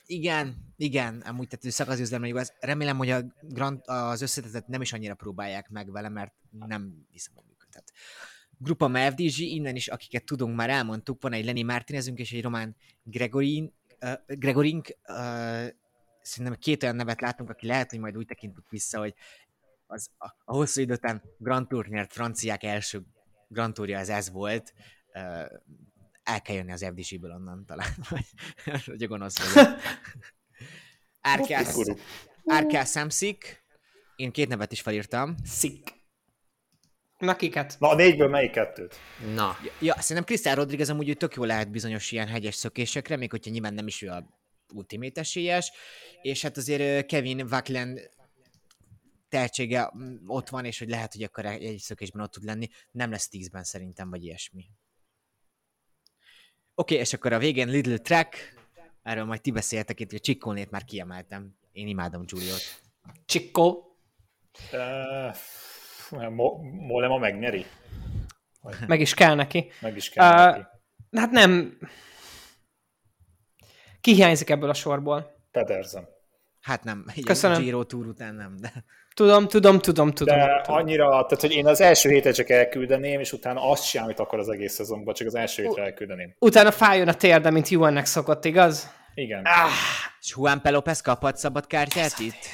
[0.07, 2.53] Igen, igen, amúgy tehát szakaszgyőzelem igaz.
[2.61, 7.33] Remélem, hogy a Grand, az összetetet nem is annyira próbálják meg vele, mert nem hiszem,
[7.35, 7.93] hogy működhet.
[8.59, 12.77] Grupa FDG, innen is, akiket tudunk, már elmondtuk, van egy Lenny Martinezünk és egy román
[13.03, 15.67] Gregorin, uh, Gregorink, uh,
[16.23, 19.15] szerintem két olyan nevet látunk, aki lehet, hogy majd úgy tekintünk vissza, hogy
[19.87, 23.03] az, a, a hosszú idő után Grand Tour nyert franciák első
[23.53, 24.73] Grand Tourja az ez volt,
[26.23, 28.27] el kell jönni az FDC-ből onnan talán, vagy
[28.85, 29.81] hogy a gonosz vagyok.
[31.21, 31.77] Árkász,
[32.47, 33.65] Árkász Samsik,
[34.17, 35.35] én két nevet is felírtam.
[35.45, 36.01] Szik.
[37.19, 37.77] Na kiket?
[37.79, 38.97] Na a négyből melyik kettőt?
[39.35, 39.57] Na.
[39.81, 43.51] Ja, szerintem Krisztán Rodriguez amúgy hogy tök jó lehet bizonyos ilyen hegyes szökésekre, még hogyha
[43.51, 44.25] nyilván nem is ő a
[44.75, 45.73] ultimate esélyes,
[46.23, 47.99] és hát azért Kevin Vaklen
[49.33, 53.11] tehetsége mm, ott van, és hogy lehet, hogy akkor egy szökésben ott tud lenni, nem
[53.11, 54.61] lesz tízben szerintem, vagy ilyesmi.
[56.75, 58.55] Oké, okay, és akkor a végén Little Track,
[59.03, 61.57] erről majd ti beszéltek itt, hogy Csikkolnét már kiemeltem.
[61.73, 62.81] Én imádom Giuliot.
[63.25, 63.83] Csikko.
[64.73, 65.37] Uh,
[66.87, 67.67] Molema megnyeri?
[68.87, 69.71] Meg is kell neki.
[69.81, 70.67] Meg is kell uh, neki.
[71.11, 71.79] Hát nem,
[74.01, 75.47] ki hiányzik ebből a sorból?
[75.51, 76.09] Pedersen.
[76.63, 77.57] Hát nem, Köszönöm.
[77.57, 78.85] a Giro Tour után nem, de...
[79.15, 80.39] Tudom, tudom, tudom, tudom.
[80.39, 80.81] De tudom.
[80.81, 84.39] annyira, tehát hogy én az első hétet csak elküldeném, és utána azt sem, amit akar
[84.39, 86.35] az egész szezonban, csak az első hétre elküldeném.
[86.39, 88.91] Utána fájjon a térde, mint Juannek szokott, igaz?
[89.15, 89.45] Igen.
[89.45, 89.71] Ah,
[90.21, 92.47] és Juan Pelopez kaphat szabad kártyát itt?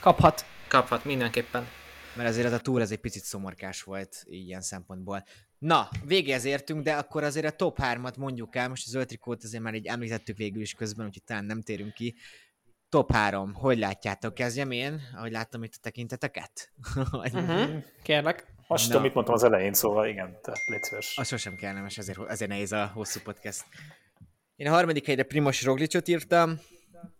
[0.00, 0.44] Kaphat.
[0.68, 1.66] Kaphat, mindenképpen.
[2.14, 5.24] Mert azért ez a túl ez egy picit szomorkás volt ilyen szempontból.
[5.62, 9.62] Na, végéhez értünk, de akkor azért a top 3-at mondjuk el, most az öltrikót azért
[9.62, 12.14] már így említettük végül is közben, úgyhogy talán nem térünk ki.
[12.88, 14.34] Top 3, hogy látjátok?
[14.34, 16.72] Kezdjem én, ahogy láttam itt a tekinteteket?
[17.12, 17.84] uh-huh.
[18.02, 18.46] Kérlek.
[18.66, 21.18] Azt tudom, mit mondtam az elején, szóval igen, tehát légy szíves.
[21.18, 23.64] Az sosem kellemes, ezért, ezért nehéz a hosszú podcast.
[24.56, 26.58] Én a harmadik helyre Primos Roglicot írtam,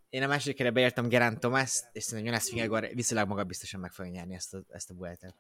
[0.09, 3.93] én a második helyre beírtam Gerán Tomás, és szerintem Jonas Fingegor viszonylag maga biztosan meg
[3.93, 5.35] fogja nyerni ezt a, ezt a bueltet.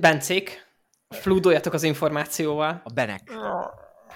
[0.00, 0.66] Bencék,
[1.08, 2.80] flúdoljatok az információval.
[2.84, 3.32] A Benek.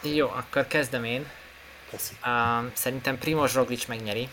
[0.02, 1.26] Jó, akkor kezdem én.
[1.90, 2.14] Köszi.
[2.24, 4.28] Uh, szerintem Primoz Roglic megnyeri.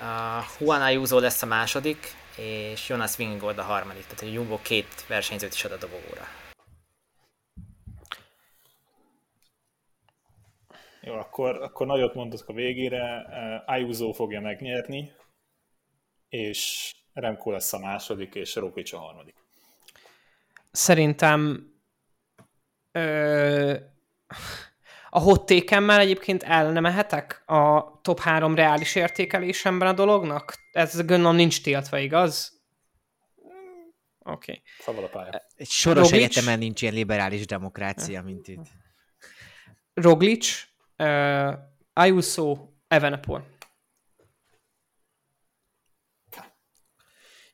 [0.00, 1.98] Uh, Juan Ayuso lesz a második,
[2.36, 4.06] és Jonas Vingegaard a harmadik.
[4.06, 6.26] Tehát a Jumbo két versenyzőt is ad a dobogóra.
[11.00, 13.26] Jó, akkor, akkor nagyot mondok a végére.
[13.28, 15.12] Uh, Ayuso fogja megnyerni,
[16.28, 19.43] és Remco lesz a második, és Roglic a harmadik.
[20.74, 21.72] Szerintem
[22.92, 23.76] ö,
[25.10, 30.54] a hot tékemmel egyébként el nem mehetek a top 3 reális értékelésemben a dolognak?
[30.72, 32.62] Ez gondolom nincs tiltva, igaz?
[34.18, 34.52] Oké.
[34.52, 34.62] Okay.
[34.78, 35.42] Szabad a pálya.
[35.56, 36.24] Egy soros Roglic?
[36.24, 38.66] egyetemen nincs ilyen liberális demokrácia, mint itt.
[39.92, 40.64] Roglic,
[40.98, 41.52] uh,
[41.92, 43.46] Ayuso, Evenepoel.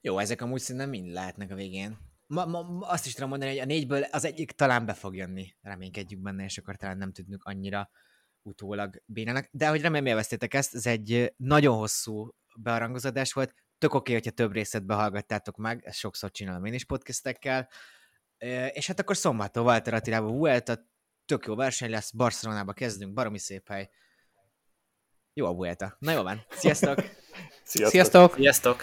[0.01, 2.09] Jó, ezek amúgy szerintem mind lehetnek a végén.
[2.31, 5.16] Ma, ma, ma azt is tudom mondani, hogy a négyből az egyik talán be fog
[5.16, 5.57] jönni.
[5.61, 7.90] Reménykedjük benne, és akkor talán nem tudnunk annyira
[8.43, 9.48] utólag bénának.
[9.51, 13.55] De hogy remélem élveztétek ezt, ez egy nagyon hosszú bearangozódás volt.
[13.78, 17.69] Tök oké, hogyha több részet behallgattátok meg, ezt sokszor csinálom én is podcastekkel.
[18.73, 20.78] És hát akkor szombaton Walter Attilába Vuelta,
[21.24, 23.90] tök jó verseny lesz, Barcelonába kezdünk, baromi szép hely.
[25.32, 25.97] Jó a Vuelta.
[25.98, 26.98] Na jó van, sziasztok!
[27.62, 27.90] Sziasztok!
[27.90, 28.35] Sziasztok!
[28.35, 28.82] Sziasztok!